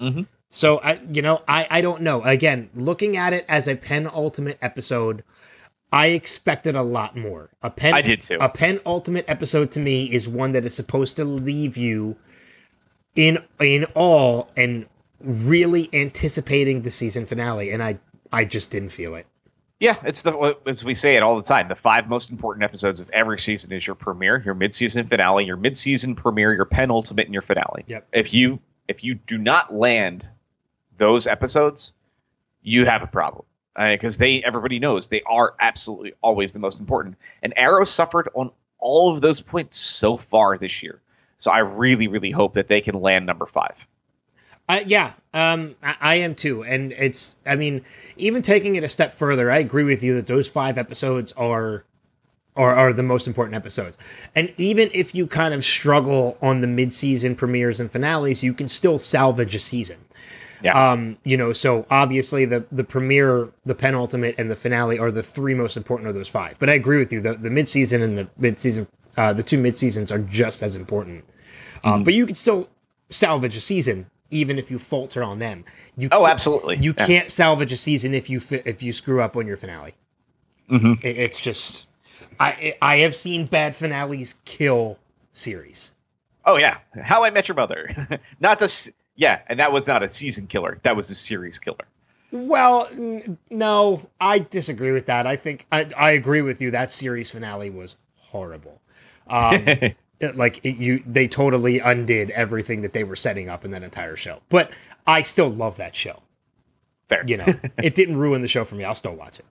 [0.00, 0.22] Mm-hmm.
[0.50, 2.22] So I, you know, I I don't know.
[2.22, 5.24] Again, looking at it as a penultimate episode,
[5.92, 7.50] I expected a lot more.
[7.62, 8.38] A pen, I did too.
[8.40, 12.16] A penultimate episode to me is one that is supposed to leave you
[13.14, 14.86] in in awe and
[15.20, 17.98] really anticipating the season finale, and I
[18.32, 19.26] I just didn't feel it.
[19.78, 21.68] Yeah, it's the as we say it all the time.
[21.68, 25.56] The five most important episodes of every season is your premiere, your mid-season finale, your
[25.56, 27.84] mid-season premiere, your penultimate, and your finale.
[27.86, 28.08] Yep.
[28.12, 30.26] If you if you do not land
[30.96, 31.92] those episodes,
[32.62, 33.44] you have a problem
[33.76, 37.16] because they everybody knows they are absolutely always the most important.
[37.42, 41.00] And Arrow suffered on all of those points so far this year.
[41.36, 43.74] So I really, really hope that they can land number five.
[44.68, 47.36] Uh, yeah, um, I, I am too, and it's.
[47.46, 47.82] I mean,
[48.16, 51.84] even taking it a step further, I agree with you that those five episodes are,
[52.56, 53.96] are, are the most important episodes.
[54.34, 58.68] And even if you kind of struggle on the mid-season premieres and finales, you can
[58.68, 59.98] still salvage a season.
[60.62, 60.92] Yeah.
[60.92, 65.22] Um, you know, so obviously the the premiere, the penultimate, and the finale are the
[65.22, 66.58] three most important of those five.
[66.58, 67.20] But I agree with you.
[67.20, 70.62] The the mid season and the mid season, uh, the two mid seasons are just
[70.64, 71.24] as important.
[71.84, 72.68] Um, but you can still
[73.10, 75.64] salvage a season even if you falter on them.
[75.96, 76.76] You Oh, absolutely.
[76.78, 77.06] You Yeah.
[77.06, 79.94] can't salvage a season if you if you screw up on your finale.
[80.70, 81.04] Mhm.
[81.04, 81.86] It, it's just
[82.40, 84.98] I I have seen bad finales kill
[85.32, 85.92] series.
[86.44, 88.20] Oh yeah, How I Met Your Mother.
[88.40, 90.78] not just yeah, and that was not a season killer.
[90.82, 91.86] That was a series killer.
[92.32, 95.26] Well, n- no, I disagree with that.
[95.26, 96.72] I think I, I agree with you.
[96.72, 98.80] That series finale was horrible.
[99.28, 99.64] Um,
[100.20, 104.16] like it, you, they totally undid everything that they were setting up in that entire
[104.16, 104.40] show.
[104.48, 104.70] But
[105.06, 106.22] I still love that show.
[107.08, 107.24] Fair.
[107.26, 107.46] You know,
[107.82, 108.84] it didn't ruin the show for me.
[108.84, 109.44] I'll still watch it.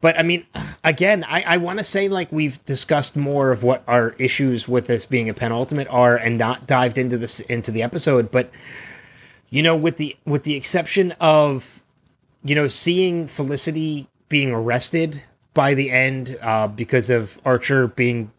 [0.00, 0.46] But I mean,
[0.84, 4.86] again, I, I want to say like we've discussed more of what our issues with
[4.86, 8.30] this being a penultimate are, and not dived into this into the episode.
[8.30, 8.50] But
[9.48, 11.82] you know, with the with the exception of
[12.44, 15.22] you know seeing Felicity being arrested
[15.54, 18.30] by the end uh, because of Archer being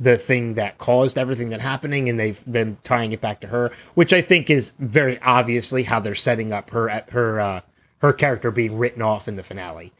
[0.00, 3.72] the thing that caused everything that happening, and they've been tying it back to her,
[3.94, 7.60] which I think is very obviously how they're setting up her her uh,
[7.98, 9.92] her character being written off in the finale.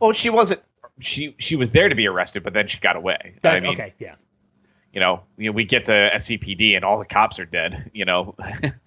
[0.00, 0.62] Well, she wasn't.
[1.00, 3.34] She she was there to be arrested, but then she got away.
[3.44, 4.14] I mean, okay, yeah.
[4.92, 7.90] you know, you know, we get to SCPD and all the cops are dead.
[7.92, 8.34] You know,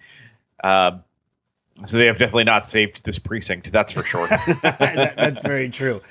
[0.64, 1.04] um,
[1.84, 3.72] so they have definitely not saved this precinct.
[3.72, 4.26] That's for sure.
[4.62, 6.02] that, that's very true.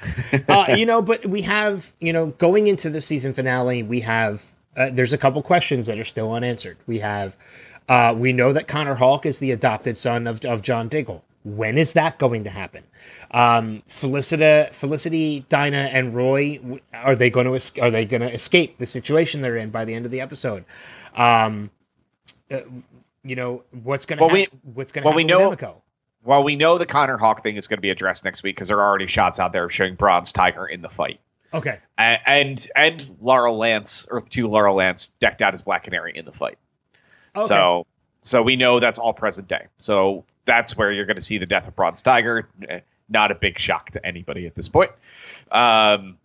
[0.47, 4.43] Uh, you know, but we have, you know, going into the season finale, we have,
[4.75, 6.77] uh, there's a couple questions that are still unanswered.
[6.87, 7.37] We have,
[7.87, 11.23] uh, we know that Connor Hawk is the adopted son of, of John Diggle.
[11.43, 12.83] When is that going to happen?
[13.31, 18.77] Um, Felicita, Felicity, Dinah, and Roy, are they going to are they going to escape
[18.77, 20.65] the situation they're in by the end of the episode?
[21.15, 21.71] Um,
[22.51, 22.59] uh,
[23.23, 24.59] you know, what's going to Well, we- happen?
[24.73, 25.81] What's going to well, happen we with know-?
[26.23, 28.67] Well, we know the Connor Hawk thing is going to be addressed next week because
[28.67, 31.21] there are already shots out there showing Bronze Tiger in the fight,
[31.53, 36.11] Okay, A- and and Laurel Lance, Earth Two Laurel Lance, decked out as Black Canary
[36.15, 36.57] in the fight.
[37.35, 37.47] okay.
[37.47, 37.87] So
[38.23, 39.67] so we know that's all present day.
[39.77, 42.49] So that's where you're going to see the death of Bronze Tiger.
[43.07, 44.91] Not a big shock to anybody at this point.
[45.51, 46.18] Um,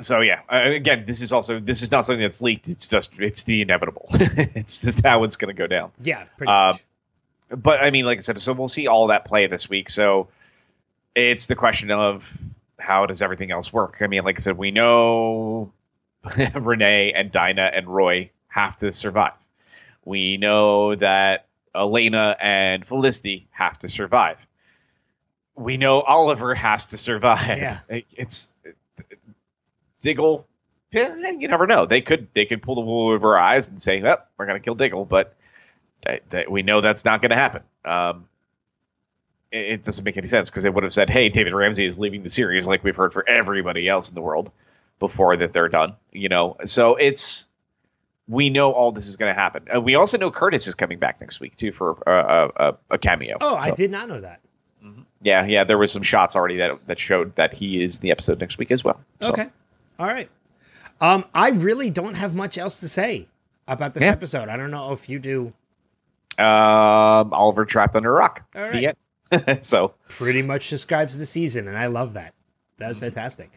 [0.00, 2.68] so yeah, uh, again, this is also this is not something that's leaked.
[2.68, 4.06] It's just it's the inevitable.
[4.12, 5.92] it's just how it's going to go down.
[6.02, 6.84] yeah, pretty much.
[7.50, 9.90] But I mean, like I said, so we'll see all that play this week.
[9.90, 10.28] So
[11.14, 12.30] it's the question of
[12.78, 13.96] how does everything else work?
[14.00, 15.72] I mean, like I said, we know
[16.54, 19.32] Renee and Dinah and Roy have to survive.
[20.04, 24.38] We know that Elena and Felicity have to survive.
[25.54, 27.58] We know Oliver has to survive.
[27.58, 27.78] Yeah.
[28.12, 28.52] It's
[30.00, 30.46] Diggle.
[30.92, 31.86] You never know.
[31.86, 34.60] They could they could pull the wool over our eyes and say, "Oh, we're gonna
[34.60, 35.36] kill Diggle," but
[36.02, 37.62] that, that we know that's not going to happen.
[37.84, 38.26] Um,
[39.52, 41.98] it, it doesn't make any sense because they would have said, "Hey, David Ramsey is
[41.98, 44.50] leaving the series," like we've heard for everybody else in the world
[44.98, 45.94] before that they're done.
[46.12, 47.46] You know, so it's
[48.26, 49.66] we know all this is going to happen.
[49.74, 52.76] Uh, we also know Curtis is coming back next week too for uh, a, a,
[52.90, 53.36] a cameo.
[53.40, 54.40] Oh, I did not know that.
[55.22, 55.64] Yeah, yeah.
[55.64, 58.56] There was some shots already that that showed that he is in the episode next
[58.56, 59.00] week as well.
[59.20, 59.48] So, Okay.
[60.00, 60.28] All right.
[61.00, 63.28] Um, I really don't have much else to say
[63.68, 64.10] about this Yeah.
[64.10, 64.48] episode.
[64.48, 65.52] I don't know if you do.
[66.38, 68.42] Um, Oliver trapped under a rock.
[68.54, 68.96] All right.
[69.60, 72.34] So Pretty much describes the season, and I love that.
[72.78, 73.50] That was fantastic.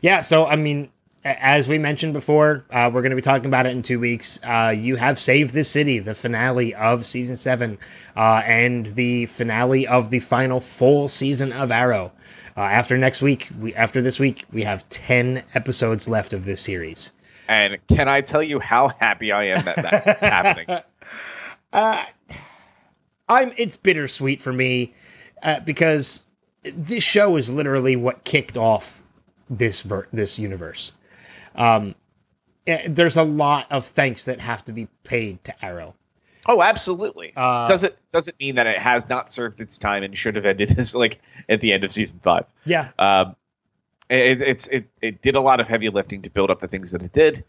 [0.00, 0.22] Yeah.
[0.22, 0.90] So I mean,
[1.24, 4.38] as we mentioned before, uh, we're going to be talking about it in two weeks.
[4.44, 7.78] Uh, you have saved this city, the finale of season seven,
[8.16, 12.12] uh, and the finale of the final full season of Arrow.
[12.56, 16.60] Uh, after next week, we after this week, we have ten episodes left of this
[16.60, 17.12] series.
[17.48, 20.78] And can I tell you how happy I am that that's happening?
[21.72, 22.04] Uh,
[23.28, 23.52] I'm.
[23.56, 24.94] It's bittersweet for me
[25.42, 26.24] uh, because
[26.62, 29.02] this show is literally what kicked off
[29.50, 30.92] this ver- this universe.
[31.54, 31.94] Um,
[32.66, 35.94] eh, there's a lot of thanks that have to be paid to Arrow.
[36.48, 37.32] Oh, absolutely.
[37.36, 40.36] Uh, does it does it mean that it has not served its time and should
[40.36, 42.46] have ended this like at the end of season five?
[42.64, 43.36] Yeah, Um,
[44.08, 46.92] it, it's it it did a lot of heavy lifting to build up the things
[46.92, 47.44] that it did,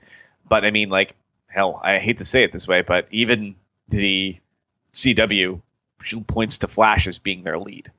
[0.47, 1.13] but I mean, like
[1.47, 3.55] hell, I hate to say it this way, but even
[3.89, 4.37] the
[4.93, 5.61] CW
[6.27, 7.91] points to Flash as being their lead.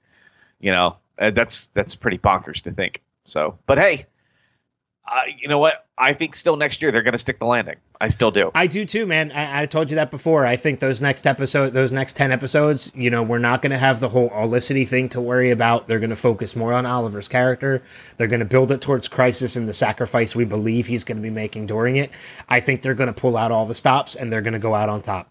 [0.61, 3.03] You know, uh, that's that's pretty bonkers to think.
[3.25, 4.07] So, but hey,
[5.11, 5.87] uh, you know what?
[5.97, 7.77] I think still next year they're going to stick the landing.
[8.01, 8.51] I still do.
[8.55, 9.33] I do too, man.
[9.33, 10.45] I, I told you that before.
[10.47, 13.79] I think those next episode, those next ten episodes, you know, we're not going to
[13.79, 15.89] have the whole Olicity thing to worry about.
[15.89, 17.83] They're going to focus more on Oliver's character.
[18.17, 21.23] They're going to build it towards Crisis and the sacrifice we believe he's going to
[21.23, 22.11] be making during it.
[22.49, 24.75] I think they're going to pull out all the stops and they're going to go
[24.75, 25.31] out on top.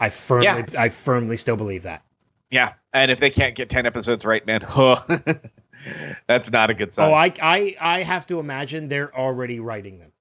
[0.00, 0.64] I firmly, Yeah.
[0.76, 2.02] I firmly still believe that.
[2.50, 4.60] Yeah, and if they can't get ten episodes right, man,
[6.26, 7.10] that's not a good sign.
[7.10, 10.12] Oh, I, I, I have to imagine they're already writing them.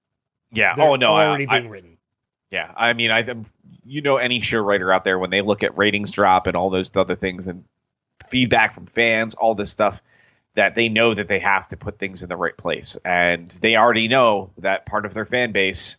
[0.52, 0.76] yeah.
[0.76, 1.98] They're Oh no, I- already I, being written.
[2.50, 3.26] Yeah, I mean, I
[3.86, 6.70] you know any show writer out there when they look at ratings drop and all
[6.70, 7.64] those other things and
[8.28, 10.02] feedback from fans, all this stuff,
[10.56, 13.78] that they know that they have to put things in the right place, and they
[13.78, 15.98] already know that part of their fan base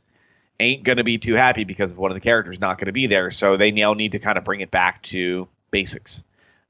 [0.60, 2.92] ain't going to be too happy because of one of the characters not going to
[2.92, 6.22] be there, so they now need to kind of bring it back to basics.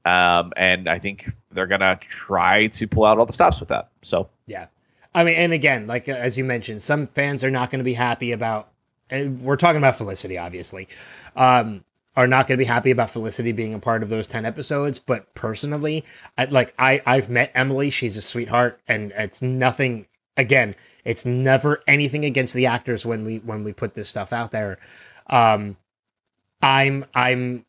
[0.05, 3.89] Um, and I think they're gonna try to pull out all the stops with that.
[4.01, 4.67] So Yeah.
[5.15, 7.85] I mean, and again, like uh, as you mentioned, some fans are not going to
[7.85, 8.69] be happy about.
[9.09, 10.87] And we're talking about Felicity, obviously.
[11.35, 11.83] Um,
[12.15, 14.99] are not going to be happy about Felicity being a part of those ten episodes.
[14.99, 16.05] But personally,
[16.37, 17.89] I, like I, I've met Emily.
[17.89, 20.07] She's a sweetheart, and it's nothing.
[20.35, 20.75] Again,
[21.05, 24.79] it's never anything against the actors when we when we put this stuff out there.
[25.27, 25.77] Um,
[26.61, 27.65] I'm I'm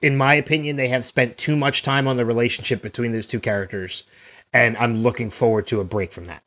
[0.00, 3.40] in my opinion, they have spent too much time on the relationship between those two
[3.40, 4.04] characters,
[4.52, 6.42] and I'm looking forward to a break from that.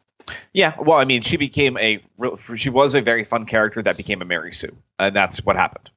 [0.54, 3.98] Yeah, well, I mean, she became a real- she was a very fun character that
[3.98, 5.90] became a Mary Sue, and that's what happened.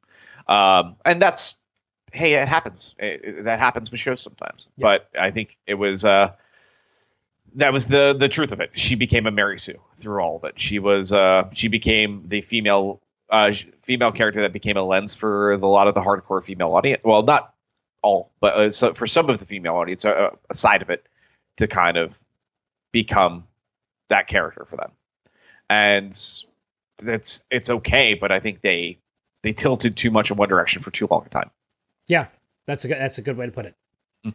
[0.49, 1.57] Um, and that's
[2.13, 2.95] hey, it happens.
[2.99, 4.69] It- it- that happens with shows sometimes.
[4.77, 4.83] Yeah.
[4.85, 6.33] But I think it was uh,
[7.57, 8.71] that was the the truth of it.
[8.75, 10.61] She became a Mary Sue through all of it.
[10.61, 13.01] She was uh, she became the female
[13.31, 13.53] uh,
[13.83, 17.03] female character that became a lens for a lot of the hardcore female audience.
[17.05, 17.55] Well, not
[18.03, 21.07] all, but uh, so for some of the female audience, uh, a side of it
[21.57, 22.19] to kind of
[22.93, 23.47] become
[24.11, 24.93] that character for them.
[25.69, 26.13] And
[26.99, 28.99] that's it's okay, but I think they
[29.43, 31.51] they tilted too much in one direction for too long a time.
[32.07, 32.27] Yeah,
[32.67, 33.75] that's a good, that's a good way to put it.
[34.23, 34.31] Hmm.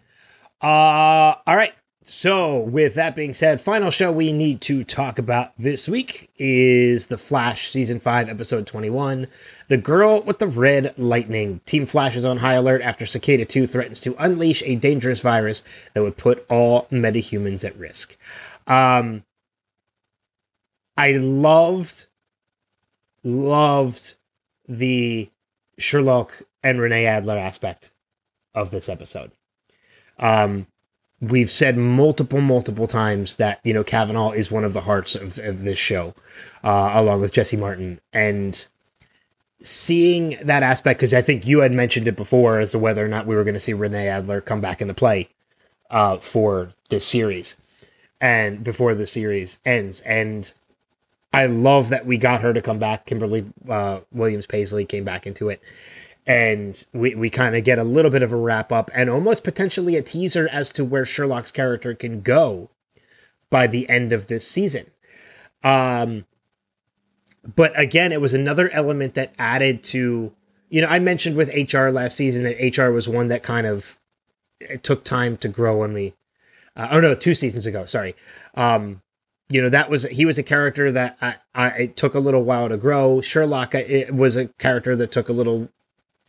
[0.61, 1.73] Uh, all right.
[2.03, 7.07] So, with that being said, final show we need to talk about this week is
[7.07, 9.27] The Flash season 5 episode 21,
[9.67, 11.59] The Girl with the Red Lightning.
[11.65, 15.63] Team Flash is on high alert after Cicada 2 threatens to unleash a dangerous virus
[15.93, 18.15] that would put all metahumans at risk.
[18.65, 19.23] Um
[20.95, 22.07] I loved
[23.23, 24.15] loved
[24.67, 25.29] the
[25.79, 27.91] Sherloque and Renee Adler aspect
[28.53, 29.31] of this episode.
[30.17, 30.67] Um,
[31.21, 35.37] we've said multiple, multiple times that you know Cavanagh is one of the hearts of,
[35.39, 36.13] of this show,
[36.63, 38.65] uh, along with Jesse Martin, and
[39.61, 43.09] seeing that aspect because I think you had mentioned it before as to whether or
[43.09, 45.29] not we were going to see Renee Adler come back into play
[45.89, 47.57] uh, for this series
[48.21, 50.51] and before the series ends, and
[51.33, 53.05] I love that we got her to come back.
[53.05, 55.61] Kimberly uh, Williams Paisley came back into it.
[56.29, 59.43] And we, we kind of get a little bit of a wrap up and almost
[59.43, 62.69] potentially a teaser as to where Sherloque's character can go
[63.49, 64.85] by the end of this season.
[65.63, 66.25] Um,
[67.55, 70.31] but again, it was another element that added to,
[70.69, 73.97] you know, I mentioned with HR last season that HR was one that kind of
[74.59, 76.13] it took time to grow on me.
[76.75, 78.15] Uh, oh no, two seasons ago, sorry.
[78.53, 79.01] Um,
[79.49, 82.43] you know that was he was a character that I, I it took a little
[82.43, 83.17] while to grow.
[83.17, 85.69] Sherloque it was a character that took a little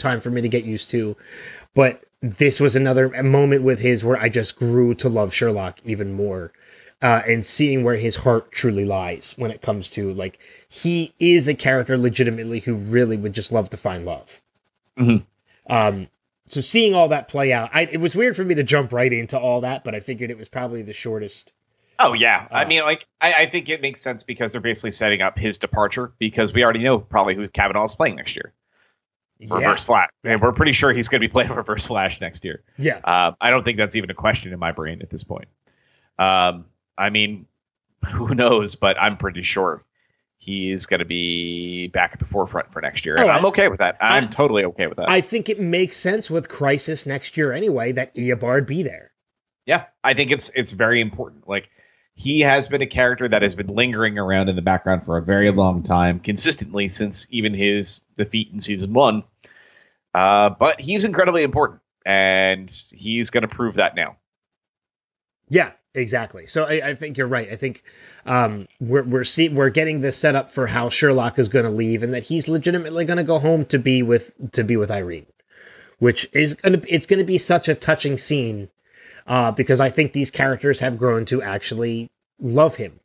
[0.01, 1.17] time for me to get used to,
[1.75, 6.13] but this was another moment with his where I just grew to love Sherloque even
[6.13, 6.53] more,
[7.03, 10.39] uh, and seeing where his heart truly lies when it comes to like
[10.69, 14.41] he is a character legitimately who really would just love to find love.
[14.99, 15.25] Mhm.
[15.67, 16.09] Um,
[16.47, 19.13] so seeing all that play out, I, it was weird for me to jump right
[19.13, 21.53] into all that, but I figured it was probably the shortest.
[21.99, 24.91] Oh yeah, I Uh, mean, like I, I think it makes sense because they're basically
[24.93, 28.53] setting up his departure because we already know probably who Cavanagh is playing next year.
[29.49, 30.11] Reverse Flash.
[30.25, 32.63] And we're pretty sure he's going to be playing Reverse Flash next year.
[32.77, 32.97] Yeah.
[33.03, 35.49] Um, I don't think that's even a question in my brain at this point.
[36.19, 36.67] Um,
[36.99, 37.47] I mean,
[38.07, 38.75] who knows?
[38.75, 39.85] But I'm pretty sure
[40.39, 43.17] he's going to be back at the forefront for next year.
[43.17, 43.97] And Oh, I'm okay with that.
[44.01, 45.09] I'm I- totally okay with that.
[45.11, 49.13] I think it makes sense with Crisis next year anyway that Eobard be there.
[49.67, 51.47] yeah, I think it's it's very important.
[51.49, 51.71] Like
[52.21, 55.23] he has been a character that has been lingering around in the background for a
[55.23, 59.25] very long time, consistently since even his defeat in season one.
[60.15, 64.17] Uh, but he's incredibly important, and he's going to prove that now.
[65.49, 66.47] Yeah, exactly.
[66.47, 67.51] So I, I think you're right.
[67.51, 67.85] I think
[68.27, 71.71] um, we're we're see, we're getting this set up for how Sherloque is going to
[71.71, 74.91] leave, and that he's legitimately going to go home to be with to be with
[74.91, 75.27] Irene,
[75.99, 78.69] which is going to it's going to be such a touching scene
[79.31, 82.11] uh, because I think these characters have grown to actually
[82.41, 82.99] love him,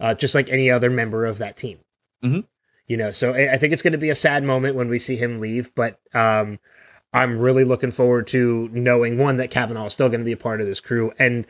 [0.00, 1.78] uh, just like any other member of that team.
[2.22, 2.44] Mhm.
[2.88, 4.98] You know, so I, I think it's going to be a sad moment when we
[4.98, 6.58] see him leave, but um,
[7.12, 10.36] I'm really looking forward to knowing one that Cavanagh is still going to be a
[10.36, 11.46] part of this crew and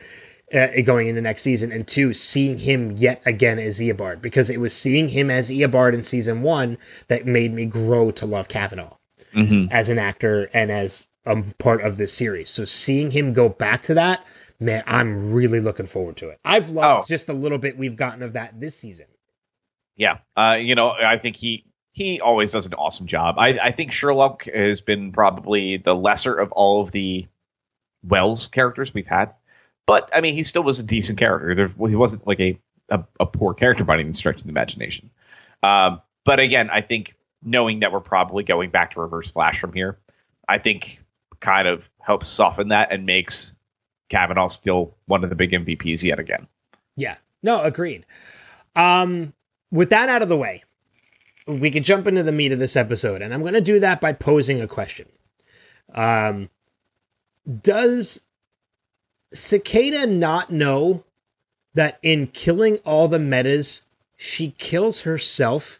[0.53, 4.59] uh, going into next season, and two, seeing him yet again as Eobard because it
[4.61, 6.77] was seeing him as Eobard in season one
[7.07, 8.93] that made me grow to love Cavanagh
[9.33, 9.71] Mm-hmm.
[9.71, 12.49] as an actor and as a part of this series.
[12.49, 14.25] So seeing him go back to that,
[14.59, 16.39] man, I'm really looking forward to it.
[16.45, 17.07] I've loved Oh.
[17.07, 19.07] just a little bit we've gotten of that this season.
[19.95, 23.35] Yeah, uh, you know, I think he he always does an awesome job.
[23.39, 27.25] I, I think Sherloque has been probably the lesser of all of the
[28.03, 29.33] Wells characters we've had,
[29.87, 31.55] but I mean, he still was a decent character.
[31.55, 32.59] There, well, he wasn't like a,
[32.89, 35.09] a a poor character by any stretch of the imagination.
[35.63, 39.73] Um, but again, I think knowing that we're probably going back to Reverse Flash from
[39.73, 39.97] here,
[40.47, 41.01] I think
[41.39, 43.53] kind of helps soften that and makes
[44.09, 46.47] Cavanagh still one of the big MVPs yet again.
[46.95, 47.17] Yeah.
[47.43, 48.05] No, agreed.
[48.75, 49.33] Um,
[49.71, 50.63] with that out of the way,
[51.45, 54.01] we can jump into the meat of this episode, and I'm going to do that
[54.01, 55.07] by posing a question.
[55.93, 56.49] Um,
[57.61, 58.21] does
[59.33, 61.03] Cicada not know
[61.73, 63.83] that in killing all the metas,
[64.17, 65.79] she kills herself?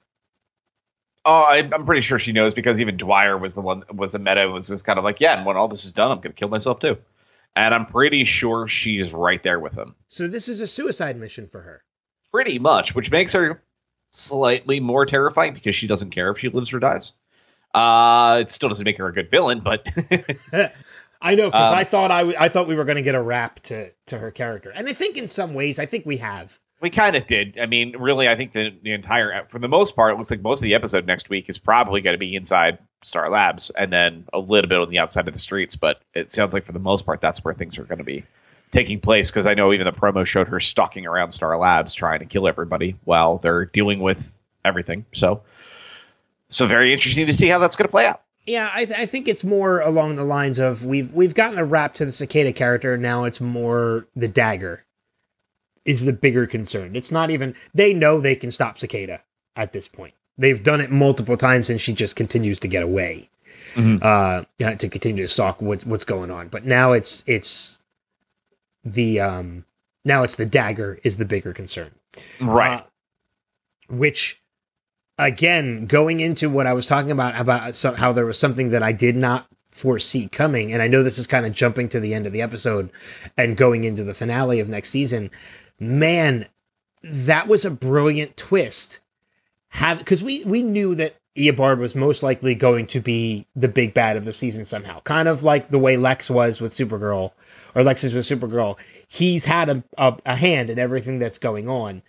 [1.30, 4.20] Oh, I, I'm pretty sure she knows because even Dwyer was the one was the
[4.20, 6.22] meta and was just kind of like, yeah, and when all this is done, I'm
[6.22, 6.98] gonna kill myself too.
[7.54, 9.96] And I'm pretty sure she's right there with him.
[10.08, 11.84] So this is a suicide mission for her.
[12.32, 13.62] Pretty much, which makes her
[14.14, 17.12] slightly more terrifying because she doesn't care if she lives or dies.
[17.74, 19.86] Uh, it still doesn't make her a good villain, but
[21.22, 23.16] I know because Um, I thought I, w- I thought we were going to get
[23.16, 26.18] a wrap to to her character, and I think in some ways I think we
[26.18, 26.58] have.
[26.80, 27.58] We kind of did.
[27.60, 30.42] I mean, really, I think the, the entire, for the most part, it looks like
[30.42, 33.92] most of the episode next week is probably going to be inside Star Labs and
[33.92, 35.76] then a little bit on the outside of the streets.
[35.76, 38.24] But it sounds like for the most part, that's where things are going to be
[38.70, 42.20] taking place because I know even the promo showed her stalking around Star Labs trying
[42.20, 44.32] to kill everybody while they're dealing with
[44.64, 45.06] everything.
[45.14, 45.42] So,
[46.50, 48.22] so very interesting to see how that's going to play out.
[48.46, 51.66] Yeah, I, th- I think it's more along the lines of we've we've gotten a
[51.66, 52.96] wrap to the cicada character.
[52.98, 54.86] Now it's more the dagger
[55.88, 56.96] is the bigger concern.
[56.96, 59.22] It's not even they know they can stop cicada
[59.56, 60.14] at this point.
[60.38, 63.30] They've done it multiple times, and she just continues to get away.
[63.74, 64.00] Mhm.
[64.02, 66.50] Uh, to continue to stalk what's what's going on.
[66.50, 67.80] But now it's it's
[68.84, 69.66] the um
[70.06, 71.92] now it's the dagger is the bigger concern.
[72.40, 72.80] Right.
[72.80, 72.84] Uh,
[73.90, 74.42] which,
[75.18, 78.92] again, going into what I was talking about about how there was something that I
[78.92, 82.26] did not foresee coming, and I know this is kind of jumping to the end
[82.26, 82.90] of the episode
[83.38, 85.30] and going into the finale of next season.
[85.80, 86.48] Man,
[87.04, 89.00] that was a brilliant twist.
[89.70, 93.94] Have because we we knew that Eobard was most likely going to be the big
[93.94, 97.32] bad of the season somehow, kind of like the way Lex was with Supergirl,
[97.76, 98.78] or Lex is with Supergirl.
[99.08, 102.02] He's had a, a, a hand in everything that's going on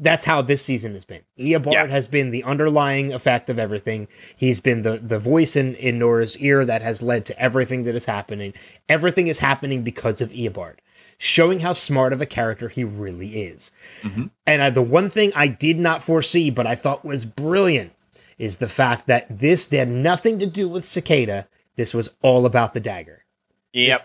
[0.00, 1.22] that's how this season has been.
[1.38, 1.86] Eobard Yeah.
[1.86, 4.08] has been the underlying effect of everything.
[4.36, 7.94] He's been the the voice in in Nora's ear that has led to everything that
[7.94, 8.54] is happening.
[8.88, 10.74] Everything is happening because of Eobard,
[11.18, 13.70] showing how smart of a character he really is.
[14.02, 14.30] Mhm.
[14.46, 17.92] And I, the one thing I did not foresee, but I thought was brilliant,
[18.38, 21.46] is the fact that this had nothing to do with Cicada.
[21.76, 23.24] This was all about the dagger.
[23.72, 24.02] Yep.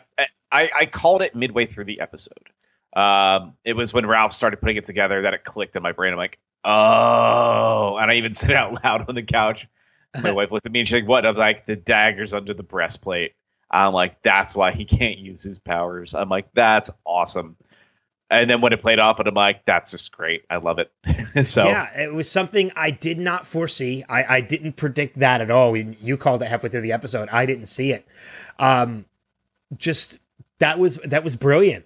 [0.52, 2.50] I, I called it midway through the episode.
[2.96, 6.12] Um, it was when Ralph started putting it together that it clicked in my brain.
[6.12, 9.68] I'm like, oh, and I even said it out loud on the couch.
[10.22, 11.26] My wife looked at me and she's like, what?
[11.26, 13.34] I was like, the dagger's under the breastplate.
[13.72, 16.14] I'm like, that's why he can't use his powers.
[16.16, 17.56] I'm like, that's awesome.
[18.32, 20.44] And then when it played off, and I'm like, that's just great.
[20.50, 20.92] I love it.
[21.48, 24.04] so Yeah, it was something I did not foresee.
[24.08, 25.76] I, I didn't predict that at all.
[25.76, 27.30] You you called it halfway through the episode.
[27.30, 28.08] I didn't see it.
[28.60, 29.06] Um,
[29.78, 30.20] just
[30.60, 31.86] that was that was brilliant.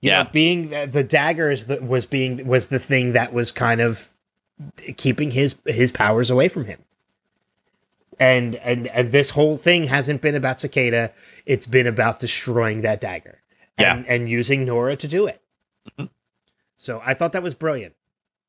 [0.00, 0.22] You Yeah.
[0.24, 3.80] know, being the, the dagger is the, was being was the thing that was kind
[3.80, 4.06] of
[4.96, 6.80] keeping his his powers away from him.
[8.20, 11.12] And and and this whole thing hasn't been about Cicada.
[11.46, 13.40] It's been about destroying that dagger.
[13.78, 13.94] Yeah.
[13.94, 15.40] And, and using Nora to do it.
[15.98, 16.08] Mhm.
[16.76, 17.94] So I thought that was brilliant.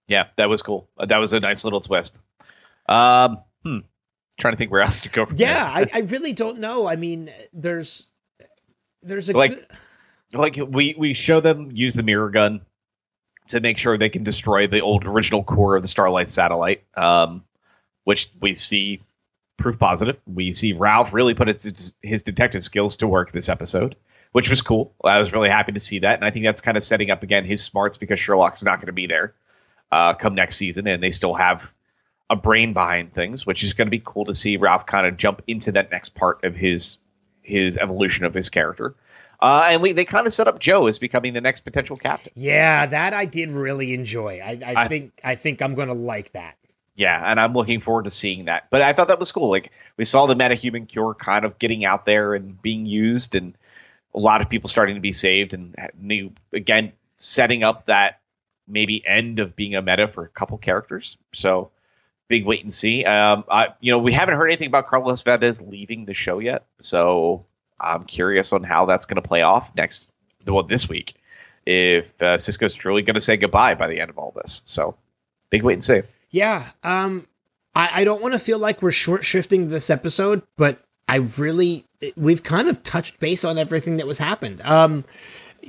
[0.08, 0.90] Yeah, that was cool.
[0.98, 2.20] Uh, that was a nice little twist.
[2.88, 3.80] Um, hmm.
[4.40, 5.26] Trying to think where else to go.
[5.26, 6.88] From yeah, I, I, really don't know.
[6.88, 8.08] I mean, there's
[9.04, 9.68] there's a like good...
[10.34, 12.62] like we we show them use the mirror gun
[13.50, 17.44] to make sure they can destroy the old original core of the Starlight satellite, um,
[18.04, 19.02] which we see
[19.60, 20.18] proof positive.
[20.26, 23.96] We see Ralph really put his, his detective skills to work this episode,
[24.32, 24.94] which was cool.
[25.04, 27.24] I was really happy to see that, and I think that's kind of setting up
[27.24, 29.34] again his smarts because Sherloque's not going to be there
[29.92, 31.70] uh, come next season, and they still have
[32.30, 35.18] a brain behind things, which is going to be cool to see Ralph kind of
[35.18, 36.98] jump into that next part of his
[37.42, 38.96] his evolution of his character.
[39.42, 42.34] Uh, and we they kind of set up Joe as becoming the next potential captain.
[42.36, 44.42] Yeah, that I did really enjoy.
[44.44, 46.56] I, I, I think I think I'm going to like that.
[47.00, 48.68] Yeah, and I'm looking forward to seeing that.
[48.70, 49.50] But I thought that was cool.
[49.50, 53.58] Like we saw the metahuman cure kind of getting out there and being used, and
[54.14, 58.20] a lot of people starting to be saved, and new again setting up that
[58.68, 61.16] maybe end of being a meta for a couple characters.
[61.34, 61.72] So
[62.28, 63.06] big wait and see.
[63.06, 66.66] Um, I, you know, we haven't heard anything about Carlos Valdes leaving the show yet,
[66.82, 67.46] so
[67.80, 70.12] I'm curious on how that's going to play off next.
[70.46, 71.14] Well, this week,
[71.66, 74.64] if uh, Cisco's truly going to say goodbye by the end of all this.
[74.66, 74.98] So
[75.50, 76.02] big wait and see.
[76.30, 76.66] Yeah.
[76.84, 77.28] Um,
[77.76, 81.86] I, I don't want to feel like we're short shifting this episode, but I really
[82.16, 84.62] we've kind of touched base on everything that was happened.
[84.62, 85.06] Um,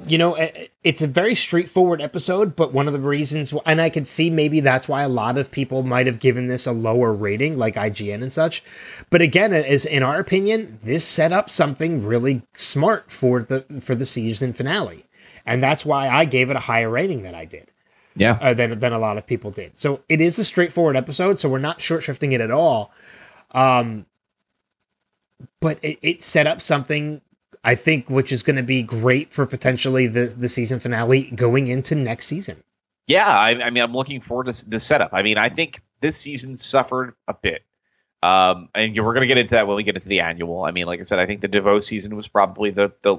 [0.07, 0.37] you know,
[0.85, 4.61] it's a very straightforward episode, but one of the reasons, and I can see maybe
[4.61, 8.23] that's why a lot of people might have given this a lower rating, like IGN
[8.23, 8.63] and such.
[9.11, 13.95] But again, is in our opinion, this set up something really smart for the for
[13.95, 15.05] the season finale,
[15.45, 17.67] and that's why I gave it a higher rating than I did.
[18.17, 19.79] Yeah, uh, than than a lot of people did.
[19.79, 22.93] So it is a straightforward episode, so we're not short shifting it at all.
[23.53, 24.07] Um,
[25.61, 27.21] but it, it set up something
[27.63, 31.69] I think, which is going to be great for potentially the the season finale going
[31.69, 32.63] into next season.
[33.07, 35.13] Yeah, I, I mean, I'm looking forward to the setup.
[35.13, 37.65] I mean, I think this season suffered a bit,
[38.23, 40.63] um, and we're going to get into that when we get into the annual.
[40.63, 43.19] I mean, like I said, I think the DeVoe season was probably the the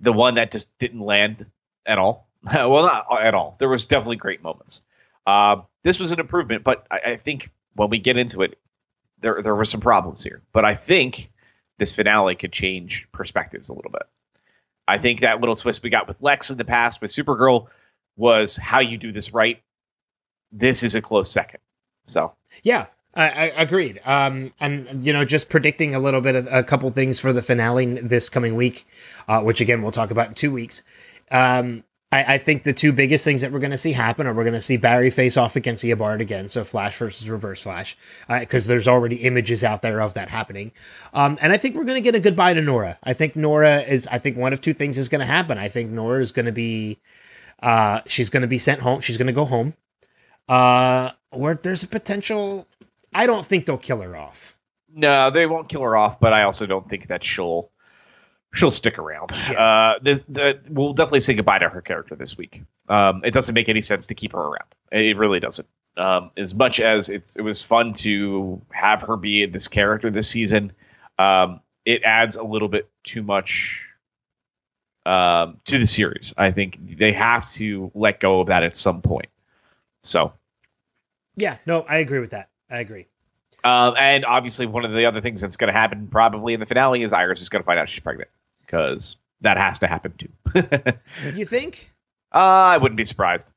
[0.00, 1.46] the one that just didn't land
[1.86, 2.27] at all.
[2.52, 3.56] well, not at all.
[3.58, 4.82] There was definitely great moments.
[5.26, 8.58] Uh, this was an improvement, but I, I think when we get into it,
[9.20, 10.42] there there were some problems here.
[10.52, 11.30] But I think
[11.78, 14.02] this finale could change perspectives a little bit.
[14.86, 17.66] I think that little twist we got with Lex in the past with Supergirl
[18.16, 19.62] was how you do this right.
[20.50, 21.60] This is a close second.
[22.06, 22.32] So
[22.62, 24.00] yeah, I, I agreed.
[24.04, 27.42] Um, and you know, just predicting a little bit of a couple things for the
[27.42, 28.86] finale this coming week,
[29.28, 30.82] uh, which again we'll talk about in two weeks.
[31.30, 34.32] Um, I, I, think the two biggest things that we're going to see happen are
[34.32, 37.98] we're going to see Barry face off against Eobard again, so Flash versus Reverse Flash,
[38.28, 40.72] because uh, there's already images out there of that happening.
[41.12, 42.98] Um, and I think we're going to get a goodbye to Nora.
[43.02, 44.06] I think Nora is.
[44.06, 45.58] I think one of two things is going to happen.
[45.58, 46.98] I think Nora is going to be,
[47.62, 49.00] uh, she's going to be sent home.
[49.02, 49.74] She's going to go home,
[50.48, 52.66] uh, or there's a potential.
[53.12, 54.56] I don't think they'll kill her off.
[54.94, 57.70] No, they won't kill her off, but I also don't think that she'll
[58.52, 59.30] she'll stick around.
[59.32, 59.52] Yeah.
[59.52, 62.62] Uh, this, the, we'll definitely say goodbye to her character this week.
[62.88, 64.68] Um, it doesn't make any sense to keep her around.
[64.90, 65.68] It really doesn't.
[65.96, 70.28] Um, as much as it's, it was fun to have her be this character this
[70.28, 70.72] season,
[71.18, 73.82] um, it adds a little bit too much
[75.04, 76.34] um, to the series.
[76.36, 79.28] I think they have to let go of that at some point.
[80.02, 80.32] So,
[81.36, 82.48] yeah, no, I agree with that.
[82.70, 83.06] I agree.
[83.64, 86.66] Um, and obviously, one of the other things that's going to happen probably in the
[86.66, 88.30] finale is Iris is going to find out she's pregnant
[88.68, 90.28] because that has to happen too.
[91.34, 91.90] you think?
[92.32, 93.50] Uh, I wouldn't be surprised.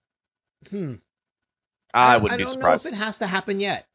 [0.69, 0.95] Hmm.
[1.93, 2.85] I, I wouldn't I be surprised.
[2.85, 3.85] if it has to happen yet.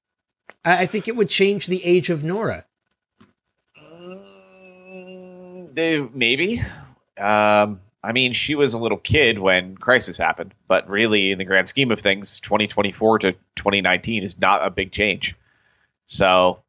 [0.64, 2.66] I, I, think it would change the age of Nora.
[3.80, 6.62] Mm, they, maybe.
[7.18, 11.44] Um, I mean, she was a little kid when Crisis happened, but really, in the
[11.44, 15.34] grand scheme of things, 2024 to 2019 is not a big change.
[16.06, 16.62] So,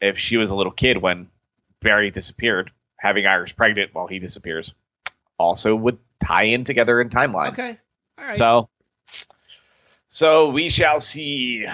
[0.00, 1.28] if she was a little kid when
[1.80, 2.70] Barry disappeared,
[3.04, 4.72] having Iris pregnant while he disappears
[5.38, 7.48] also would tie in together in timeline.
[7.48, 7.78] Okay.
[8.18, 8.36] All right.
[8.36, 8.70] So,
[10.08, 11.66] so we shall see.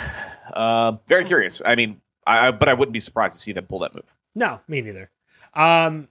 [0.52, 1.62] Uh, very curious.
[1.64, 4.12] I mean, I, but I wouldn't be surprised to see them pull that move.
[4.34, 5.08] No, me neither.
[5.54, 6.08] Um,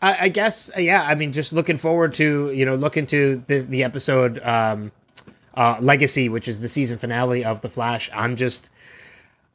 [0.00, 1.04] I, I guess, yeah.
[1.04, 4.92] I mean, just looking forward to you know looking to the the episode um,
[5.54, 8.10] uh, Legacy, which is the season finale of the Flash.
[8.14, 8.70] I'm just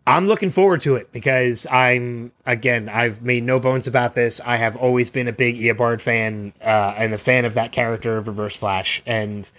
[0.09, 4.41] I'm looking forward to it because I'm again I've made no bones about this.
[4.43, 8.17] I have always been a big Eobard fan uh, and a fan of that character
[8.17, 9.49] of Reverse Flash, and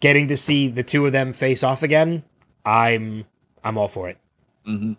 [0.00, 2.24] getting to see the two of them face off again,
[2.66, 3.24] I'm
[3.62, 4.18] I'm all for it.
[4.66, 4.94] Mm-hmm.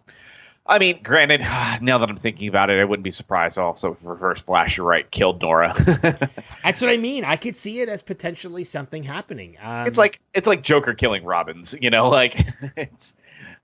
[0.65, 1.41] I mean, granted,
[1.81, 3.57] now that I'm thinking about it, I wouldn't be surprised.
[3.57, 5.73] Also, if Reverse Flash, you're right, killed Nora.
[6.63, 7.25] That's what I mean.
[7.25, 9.57] I could see it as potentially something happening.
[9.61, 11.75] Um, it's like it's like Joker killing Robins.
[11.77, 12.47] You know, like
[12.77, 13.15] it's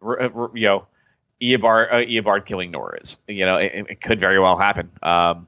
[0.02, 0.88] you know,
[1.42, 3.18] Eobard uh, Eobard killing Nora's.
[3.28, 4.92] You know, it, it, could very well happen.
[5.02, 5.48] Um,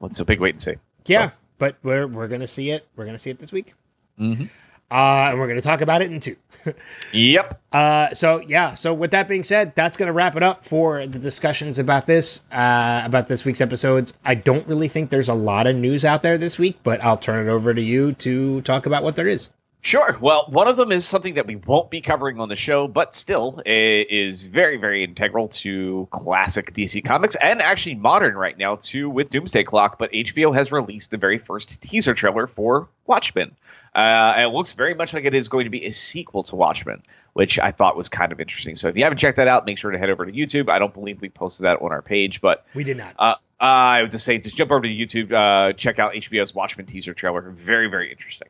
[0.00, 0.74] let's a big wait and see.
[1.06, 1.34] Yeah, so.
[1.58, 2.86] but we're we're gonna see it.
[2.96, 3.74] We're gonna see it this week.
[4.18, 4.44] Mm-hmm.
[4.92, 6.36] Uh, and we're going to talk about it in two.
[7.12, 7.62] yep.
[7.72, 8.74] Uh, so yeah.
[8.74, 12.04] So with that being said, that's going to wrap it up for the discussions about
[12.04, 14.12] this, uh, about this week's episodes.
[14.22, 17.16] I don't really think there's a lot of news out there this week, but I'll
[17.16, 19.48] turn it over to you to talk about what there is.
[19.84, 20.16] Sure.
[20.20, 23.16] Well, one of them is something that we won't be covering on the show, but
[23.16, 29.10] still is very, very integral to classic DC Comics and actually modern right now too
[29.10, 29.98] with Doomsday Clock.
[29.98, 33.56] But HBO has released the very first teaser trailer for Watchmen.
[33.92, 37.02] Uh, it looks very much like it is going to be a sequel to Watchmen,
[37.32, 38.76] which I thought was kind of interesting.
[38.76, 40.68] So if you haven't checked that out, make sure to head over to YouTube.
[40.68, 43.16] I don't believe we posted that on our page, but we did not.
[43.18, 46.86] Uh, I would just say just jump over to YouTube, uh, check out HBO's Watchmen
[46.86, 47.50] teaser trailer.
[47.50, 48.48] Very, very interesting.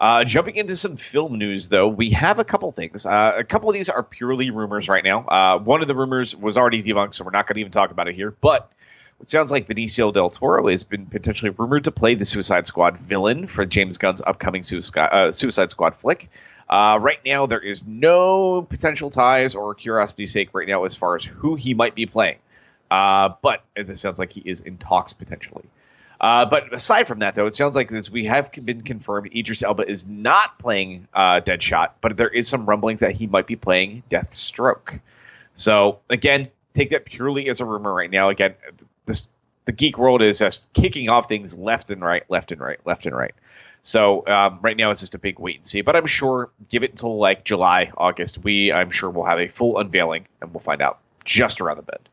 [0.00, 3.06] Uh, jumping into some film news, though, we have a couple things.
[3.06, 5.24] Uh, a couple of these are purely rumors right now.
[5.26, 7.90] Uh, one of the rumors was already debunked, so we're not going to even talk
[7.90, 8.30] about it here.
[8.30, 8.70] But
[9.20, 12.98] it sounds like Benicio del Toro has been potentially rumored to play the Suicide Squad
[12.98, 16.28] villain for James Gunn's upcoming Suicide, uh, Suicide Squad flick.
[16.68, 21.14] Uh, right now, there is no potential ties or curiosity's sake right now as far
[21.14, 22.38] as who he might be playing.
[22.90, 25.64] Uh, but it sounds like he is in talks potentially.
[26.20, 29.62] Uh, but aside from that, though, it sounds like this we have been confirmed Idris
[29.62, 33.56] Elba is not playing uh, Deadshot, but there is some rumblings that he might be
[33.56, 35.00] playing Deathstroke.
[35.54, 38.28] So again, take that purely as a rumor right now.
[38.28, 38.54] Again,
[39.06, 39.28] this,
[39.64, 43.06] the geek world is just kicking off things left and right, left and right, left
[43.06, 43.34] and right.
[43.82, 45.82] So um, right now it's just a big wait and see.
[45.82, 49.48] But I'm sure, give it until like July, August, we I'm sure we'll have a
[49.48, 52.08] full unveiling and we'll find out just around the bend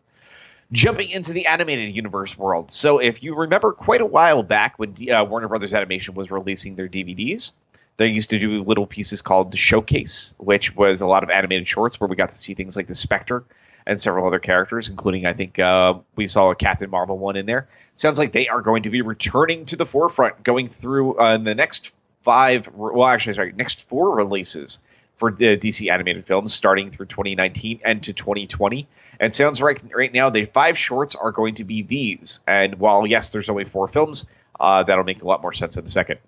[0.72, 2.72] jumping into the animated universe world.
[2.72, 6.76] So, if you remember quite a while back when uh, Warner Brothers Animation was releasing
[6.76, 7.52] their DVDs,
[7.98, 11.68] they used to do little pieces called the Showcase, which was a lot of animated
[11.68, 13.44] shorts where we got to see things like the Spectre
[13.86, 17.46] and several other characters, including I think uh, we saw a Captain Marvel one in
[17.46, 17.68] there.
[17.94, 21.56] Sounds like they are going to be returning to the forefront, going through uh, the
[21.56, 21.92] next
[22.22, 24.80] five, well, actually, sorry, next four releases
[25.22, 28.88] for the DC animated films, starting through 2019 and to 2020.
[29.20, 32.40] And sounds right right now the five shorts are going to be these.
[32.48, 34.26] And while yes, there's only four films,
[34.60, 36.22] uh, that'll make a lot more sense in a second.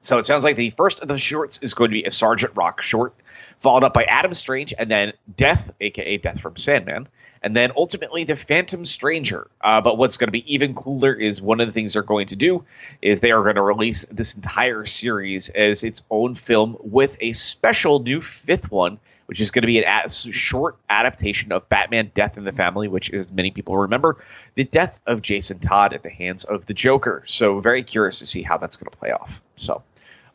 [0.00, 2.52] So it sounds like the first of the shorts is going to be a Sergeant
[2.56, 3.14] Rock short,
[3.60, 7.08] followed up by Adam Strange, and then Death, aka Death from Sandman,
[7.42, 9.48] and then ultimately the Phantom Stranger.
[9.60, 12.26] Uh, but what's going to be even cooler is one of the things they're going
[12.28, 12.64] to do
[13.00, 17.32] is they are going to release this entire series as its own film with a
[17.32, 18.98] special new fifth one
[19.30, 23.12] which is going to be a short adaptation of Batman Death in the Family, which,
[23.12, 24.16] as many people remember,
[24.56, 27.22] the death of Jason Todd at the hands of the Joker.
[27.26, 29.40] So, very curious to see how that's going to play off.
[29.56, 29.84] So,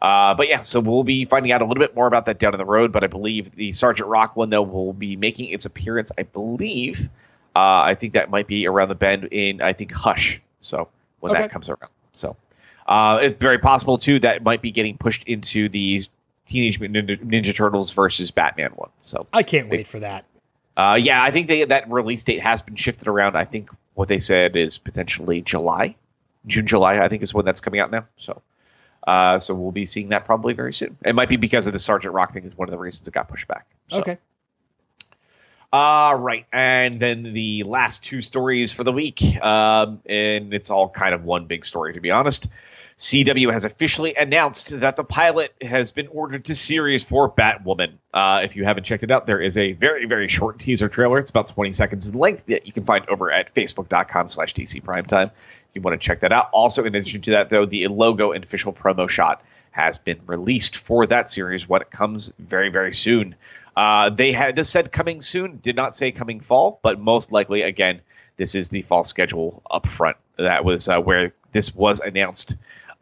[0.06, 2.56] uh, but yeah, so we'll be finding out a little bit more about that down
[2.56, 2.92] the road.
[2.92, 7.10] But I believe the Sergeant Rock one, though, will be making its appearance, I believe.
[7.56, 10.42] Uh, I think that might be around the bend in, I think, Hush.
[10.62, 10.90] So,
[11.22, 11.42] when okay.
[11.42, 11.90] that comes around.
[12.14, 12.38] So,
[12.86, 16.12] uh, it's very possible, too, that might be getting pushed into these
[16.46, 18.92] Teenage Ninja, Ninja, Turtles versus Batman one.
[19.02, 20.26] So I can't wait for that.
[20.78, 23.36] Uh, yeah, I think they, that release date has been shifted around.
[23.36, 25.96] I think what they said is potentially July,
[26.46, 27.00] June, July.
[27.00, 28.06] I think is when that's coming out now.
[28.18, 28.44] So,
[29.06, 30.98] uh, so we'll be seeing that probably very soon.
[31.04, 33.14] It might be because of the Sergeant Rock thing is one of the reasons it
[33.14, 33.68] got pushed back.
[33.90, 34.00] So.
[34.00, 34.18] Okay.
[35.72, 36.46] Uh, right.
[36.54, 39.22] And then the last two stories for the week.
[39.44, 42.48] Um, and it's all kind of one big story, to be honest.
[42.98, 47.96] CW has officially announced that the pilot has been ordered to series for Batwoman.
[48.14, 51.20] Uh, if you haven't checked it out, there is a very, very short teaser trailer.
[51.20, 54.82] It's about 20 seconds in length that you can find over at facebook.com slash DC
[54.82, 55.32] Primetime.
[55.76, 56.50] You want to check that out.
[56.52, 60.78] Also, in addition to that, though, the logo and official promo shot has been released
[60.78, 63.36] for that series when it comes very, very soon.
[63.76, 67.62] Uh, they had just said coming soon, did not say coming fall, but most likely,
[67.62, 68.02] again,
[68.38, 70.18] this is the fall schedule up front.
[70.38, 72.56] That was uh, where this was announced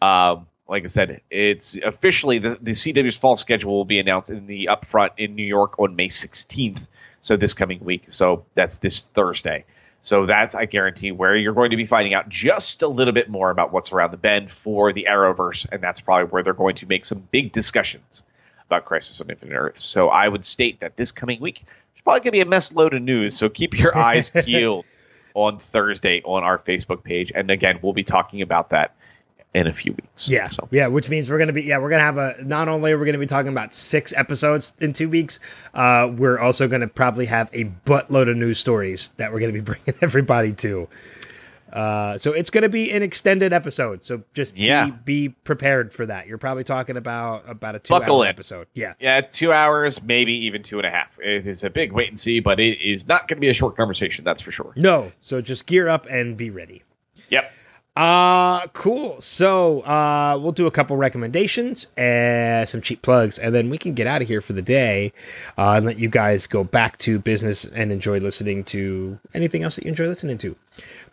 [0.04, 4.48] um, like I said, it's officially the, the CW's fall schedule will be announced in
[4.48, 6.86] the upfront in New York on May 16th.
[7.22, 8.08] So this coming week.
[8.10, 9.64] So that's this Thursday.
[10.04, 13.30] So that's, I guarantee, where you're going to be finding out just a little bit
[13.30, 15.66] more about what's around the bend for the Arrowverse.
[15.72, 18.22] And that's probably where they're going to make some big discussions
[18.68, 19.80] about Crisis on Infinite Earth.
[19.80, 22.74] So I would state that this coming week, there's probably going to be a mess
[22.74, 23.38] load of news.
[23.38, 24.84] So keep your eyes peeled
[25.34, 27.32] on Thursday on our Facebook page.
[27.34, 28.94] And again, we'll be talking about that
[29.54, 30.30] in a few weeks.
[30.30, 32.92] Yeah, So yeah, which means we're gonna be yeah we're gonna have a not only
[32.92, 35.40] are we gonna be talking about six episodes in two weeks,
[35.74, 39.60] uh, we're also gonna probably have a buttload of news stories that we're gonna be
[39.72, 40.88] bringing everybody to.
[41.72, 44.06] Uh, so it's gonna be an extended episode.
[44.06, 44.86] So just Yeah.
[44.86, 46.28] be, be prepared for that.
[46.28, 48.30] You're probably talking about about a two Buckle hour in.
[48.30, 48.68] episode.
[48.76, 48.94] Yeah.
[49.00, 51.08] yeah, two hours, maybe even two and a half.
[51.20, 53.56] It is a big wait and see, but it is not going to be a
[53.56, 54.24] short conversation.
[54.24, 54.74] That's for sure.
[54.76, 55.12] No.
[55.24, 56.84] So just gear up and be ready.
[57.30, 57.52] Yep.
[57.96, 59.22] Uh cool.
[59.22, 63.94] So uh we'll do a couple recommendations and some cheap plugs, and then we can
[63.94, 65.14] get out of here for the day
[65.58, 69.76] uh, and let you guys go back to business and enjoy listening to anything else
[69.76, 70.56] that you enjoy listening to.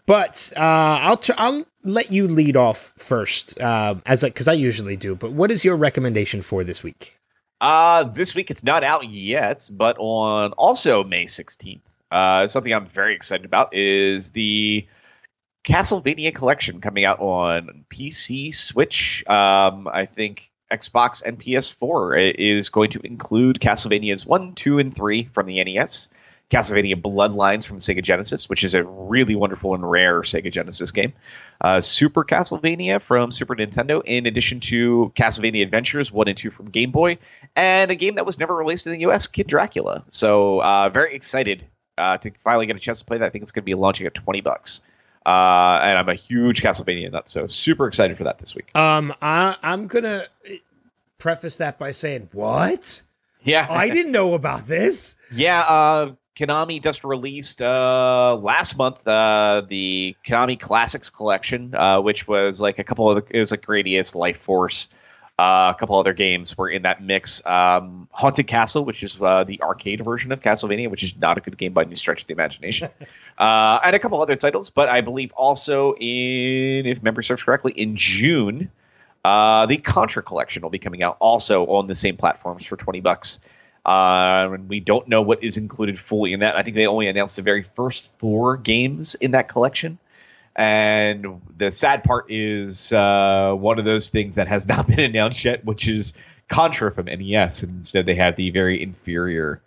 [0.07, 4.97] But uh, I'll tr- I'll let you lead off first, uh, as because I usually
[4.97, 5.15] do.
[5.15, 7.17] But what is your recommendation for this week?
[7.61, 12.87] Uh, this week it's not out yet, but on also May 16th, uh, something I'm
[12.87, 14.87] very excited about is the
[15.65, 19.25] Castlevania collection coming out on PC, Switch.
[19.27, 24.95] Um, I think Xbox and PS4 i- is going to include Castlevanias 1, 2, and
[24.95, 26.09] 3 from the NES.
[26.51, 31.13] Castlevania Bloodlines from Sega Genesis, which is a really wonderful and rare Sega Genesis game.
[31.61, 36.71] Uh, Super Castlevania from Super Nintendo, in addition to Castlevania Adventures 1 and 2 from
[36.71, 37.19] Game Boy,
[37.55, 40.03] and a game that was never released in the US, Kid Dracula.
[40.11, 41.65] So, uh, very excited
[41.97, 43.27] uh, to finally get a chance to play that.
[43.27, 44.81] I think it's going to be launching at 20 bucks.
[45.25, 48.75] Uh, and I'm a huge Castlevania nut, so super excited for that this week.
[48.75, 50.25] Um, I, I'm gonna
[51.19, 53.03] preface that by saying what
[53.43, 55.15] Yeah, I didn't know about this.
[55.31, 62.27] Yeah, uh, Konami just released uh, last month uh, the Konami Classics Collection, uh, which
[62.27, 64.89] was like a couple of it was like Gradius, Life Force,
[65.41, 67.41] uh, a couple other games were in that mix.
[67.47, 71.41] Um, Haunted Castle, which is uh, the arcade version of Castlevania, which is not a
[71.41, 72.91] good game by any stretch of the imagination,
[73.39, 74.69] uh, and a couple other titles.
[74.69, 78.71] But I believe also in, if memory serves correctly, in June.
[79.23, 83.01] Uh, the Contra collection will be coming out also on the same platforms for 20
[83.01, 83.39] bucks.
[83.85, 86.57] Uh, and we don't know what is included fully in that.
[86.57, 89.99] I think they only announced the very first four games in that collection.
[90.57, 95.45] And the sad part is uh, one of those things that has not been announced
[95.45, 96.13] yet, which is
[96.49, 97.63] Contra from NES.
[97.63, 99.63] And instead, they have the very inferior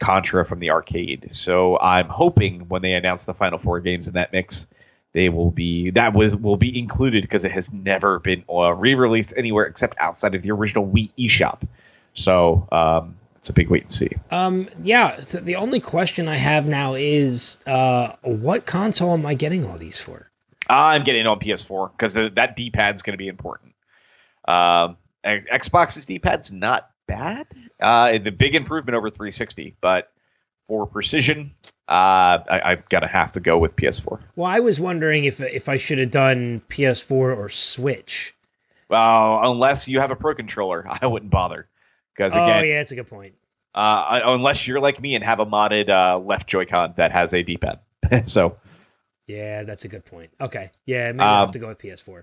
[0.00, 1.28] Contra from the arcade.
[1.32, 4.66] So I'm hoping when they announce the final four games in that mix,
[5.12, 9.32] they will be that was will be included because it has never been uh, re-released
[9.36, 11.62] anywhere except outside of the original Wii eShop.
[12.14, 14.08] So um, it's a big wait and see.
[14.30, 19.66] Um, yeah, the only question I have now is, uh, what console am I getting
[19.66, 20.30] all these for?
[20.66, 23.74] I'm getting it on PS4 because that D-pad's going to be important.
[24.48, 27.46] Um, Xbox's D-pad's not bad.
[27.78, 30.10] Uh, the big improvement over 360, but
[30.66, 31.52] for precision,
[31.86, 31.92] uh,
[32.48, 34.20] I, I've got to have to go with PS4.
[34.36, 38.34] Well, I was wondering if if I should have done PS4 or Switch.
[38.88, 41.68] Well, unless you have a Pro controller, I wouldn't bother.
[42.16, 43.34] Because oh yeah, that's a good point.
[43.74, 47.42] uh, unless you're like me and have a modded uh, left Joy-Con that has a
[47.42, 47.80] D-pad,
[48.26, 48.56] so
[49.26, 50.30] Yeah, that's a good point.
[50.40, 52.22] Okay, yeah, maybe I'll Um, have to go with PS4.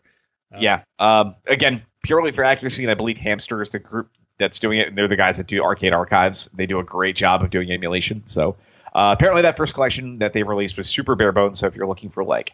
[0.54, 0.84] Uh, yeah.
[1.00, 4.88] Um, again, purely for accuracy, and I believe Hamster is the group that's doing it.
[4.90, 6.50] And they're the guys that do Arcade Archives.
[6.54, 8.24] They do a great job of doing emulation.
[8.28, 8.58] So
[8.94, 11.60] uh, apparently, that first collection that they released was super bare bones.
[11.60, 12.52] So if you're looking for like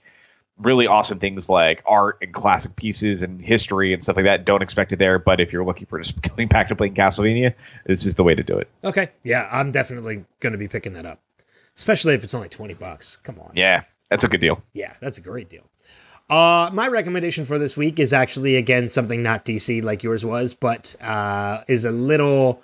[0.60, 4.62] really awesome things like art and classic pieces and history and stuff like that, don't
[4.62, 5.20] expect it there.
[5.20, 7.54] But if you're looking for just going back to playing Castlevania,
[7.86, 8.70] this is the way to do it.
[8.84, 9.10] Okay.
[9.24, 11.20] Yeah, I'm definitely going to be picking that up,
[11.78, 13.18] especially if it's only twenty bucks.
[13.18, 13.52] Come on.
[13.56, 14.62] Yeah, that's a good deal.
[14.74, 15.64] Yeah, that's a great deal.
[16.30, 20.54] Uh, my recommendation for this week is actually again something not DC like yours was,
[20.54, 22.62] but uh, is a little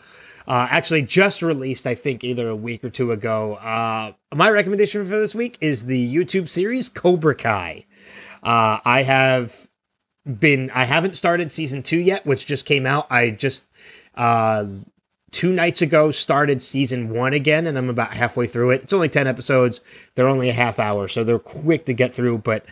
[0.48, 1.88] uh, actually just released.
[1.88, 3.53] I think either a week or two ago.
[3.56, 7.86] Uh, my recommendation for this week is the YouTube series Cobra Kai.
[8.41, 9.70] Uh, I have
[10.26, 13.07] been I haven't started season two yet, which just came out.
[13.10, 13.65] I just
[14.15, 14.65] uh,
[15.32, 18.84] two nights ago started season one again, and I'm about halfway through it.
[18.84, 19.82] It's only ten episodes.
[20.15, 22.40] They're only a half hour, so they're quick to get through.
[22.40, 22.65] But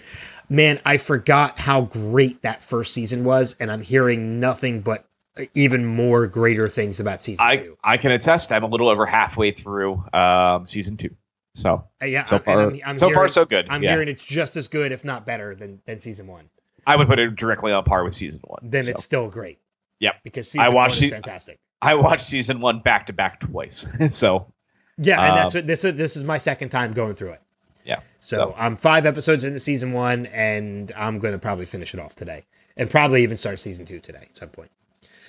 [0.49, 5.05] man, I forgot how great that first season was, and I'm hearing nothing but
[5.53, 7.77] even more greater things about season I, two.
[7.83, 8.51] I can attest.
[8.51, 11.15] I'm a little over halfway through um, season two.
[11.55, 13.67] So Uh, yeah, so far, I'm- I'm so far so good.
[13.69, 13.91] I'm yeah.
[13.91, 16.49] hearing it's just as good, if not better, than than season one.
[16.87, 18.59] I would put it directly on par with season one.
[18.63, 18.91] Then so.
[18.91, 19.59] it's still great.
[19.99, 20.15] Yep.
[20.23, 21.59] because season I one watched is se- fantastic.
[21.81, 23.85] I watched season one back to back twice.
[24.09, 24.51] so
[24.97, 25.95] Yeah, and Um, that's this is.
[25.95, 27.41] This is my second time going through it.
[27.85, 27.99] Yeah.
[28.19, 31.99] So, So- I'm five episodes into season one, and I'm going to probably finish it
[31.99, 32.45] off today,
[32.77, 34.71] and probably even start season two today at some point.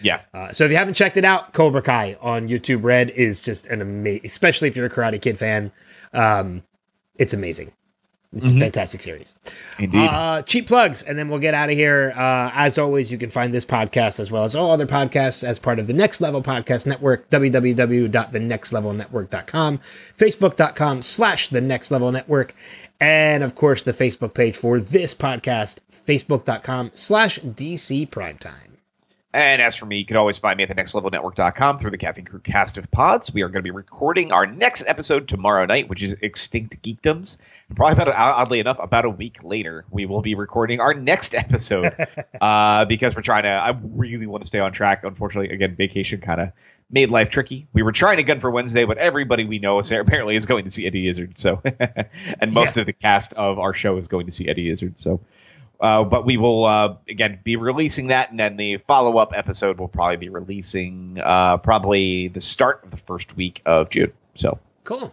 [0.02, 3.40] Yeah, Uh, so if you haven't checked it out, Cobra Kai on YouTube Red is
[3.40, 5.72] just an amazing, especially if you're a Karate Kid fan.
[6.12, 6.62] Um,
[7.16, 7.72] it's amazing.
[8.34, 9.30] It's a fantastic series.
[9.78, 10.08] Indeed.
[10.08, 12.14] Uh, cheap plugs, and then we'll get out of here.
[12.16, 15.58] Uh, as always, you can find this podcast as well as all other podcasts as
[15.58, 19.80] part of the Next Level Podcast Network, www.thenextlevelnetwork.com,
[20.16, 22.54] facebook.com slash the Next Level Network,
[22.98, 28.71] and of course the Facebook page for this podcast, facebook.com slash DC Primetime.
[29.34, 32.26] And as for me, you can always find me at the nextlevelnetwork.com through the Caffeine
[32.26, 33.32] Crew cast of pods.
[33.32, 37.38] We are going to be recording our next episode tomorrow night, which is Extinct Geekdoms.
[37.68, 41.34] And probably about, oddly enough, about a week later, we will be recording our next
[41.34, 41.94] episode
[42.42, 45.02] uh, because we're trying to, I really want to stay on track.
[45.04, 46.48] Unfortunately, again, vacation kind of
[46.90, 47.66] made life tricky.
[47.72, 50.70] We were trying to gun for Wednesday, but everybody we know apparently is going to
[50.70, 51.38] see Eddie Izzard.
[51.38, 51.62] So,
[52.38, 52.82] and most Yeah.
[52.82, 55.00] of the cast of our show is going to see Eddie Izzard.
[55.00, 55.20] So,
[55.82, 59.88] uh, but we will uh, again be releasing that, and then the follow-up episode will
[59.88, 64.12] probably be releasing uh, probably the start of the first week of June.
[64.36, 65.12] So Cool.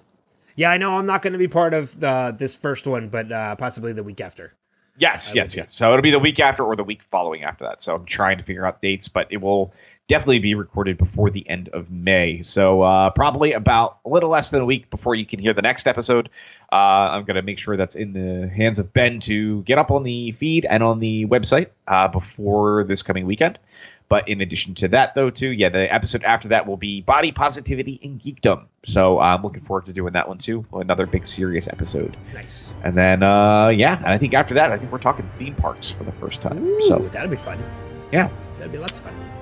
[0.55, 3.31] Yeah, I know I'm not going to be part of the, this first one, but
[3.31, 4.53] uh, possibly the week after.
[4.97, 5.73] yes, yes, yes.
[5.73, 7.81] So it'll be the week after or the week following after that.
[7.81, 9.73] So I'm trying to figure out dates, but it will
[10.09, 12.41] definitely be recorded before the end of May.
[12.41, 15.61] So uh, probably about a little less than a week before you can hear the
[15.61, 16.29] next episode.
[16.69, 19.91] Uh, I'm going to make sure that's in the hands of Ben to get up
[19.91, 23.57] on the feed and on the website uh, before this coming weekend.
[24.09, 27.31] But in addition to that, though, too, yeah, the episode after that will be body
[27.31, 28.65] positivity and geekdom.
[28.83, 30.65] So I'm looking forward to doing that one too.
[30.73, 32.17] Another big serious episode.
[32.33, 32.67] Nice.
[32.83, 35.91] And then, uh, yeah, and I think after that, I think we're talking theme parks
[35.91, 36.57] for the first time.
[36.65, 37.63] Ooh, So that'll be fun.
[38.11, 39.38] yeah, That'd be lots of fun.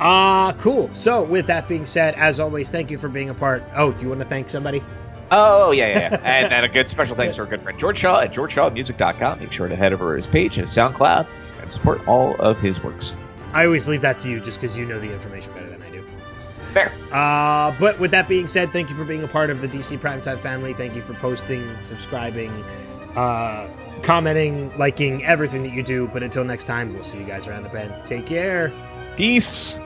[0.00, 0.90] Uh, cool.
[0.92, 3.62] So, with that being said, as always, thank you for being a part.
[3.74, 4.82] Oh, do you want to thank somebody?
[5.30, 6.20] Oh, yeah, yeah, yeah.
[6.22, 9.40] and then a good special thanks to our good friend George Shaw at georgeshawmusic.com.
[9.40, 11.26] Make sure to head over to his page and his SoundCloud
[11.60, 13.14] and support all of his works.
[13.52, 15.90] I always leave that to you just because you know the information better than I
[15.90, 16.04] do.
[16.72, 16.92] Fair.
[17.12, 19.98] Uh, but with that being said, thank you for being a part of the DC
[19.98, 20.74] Primetime family.
[20.74, 22.50] Thank you for posting, subscribing,
[23.14, 23.68] uh,
[24.02, 26.08] commenting, liking everything that you do.
[26.08, 27.94] But until next time, we'll see you guys around the bend.
[28.06, 28.72] Take care.
[29.16, 29.78] Peace.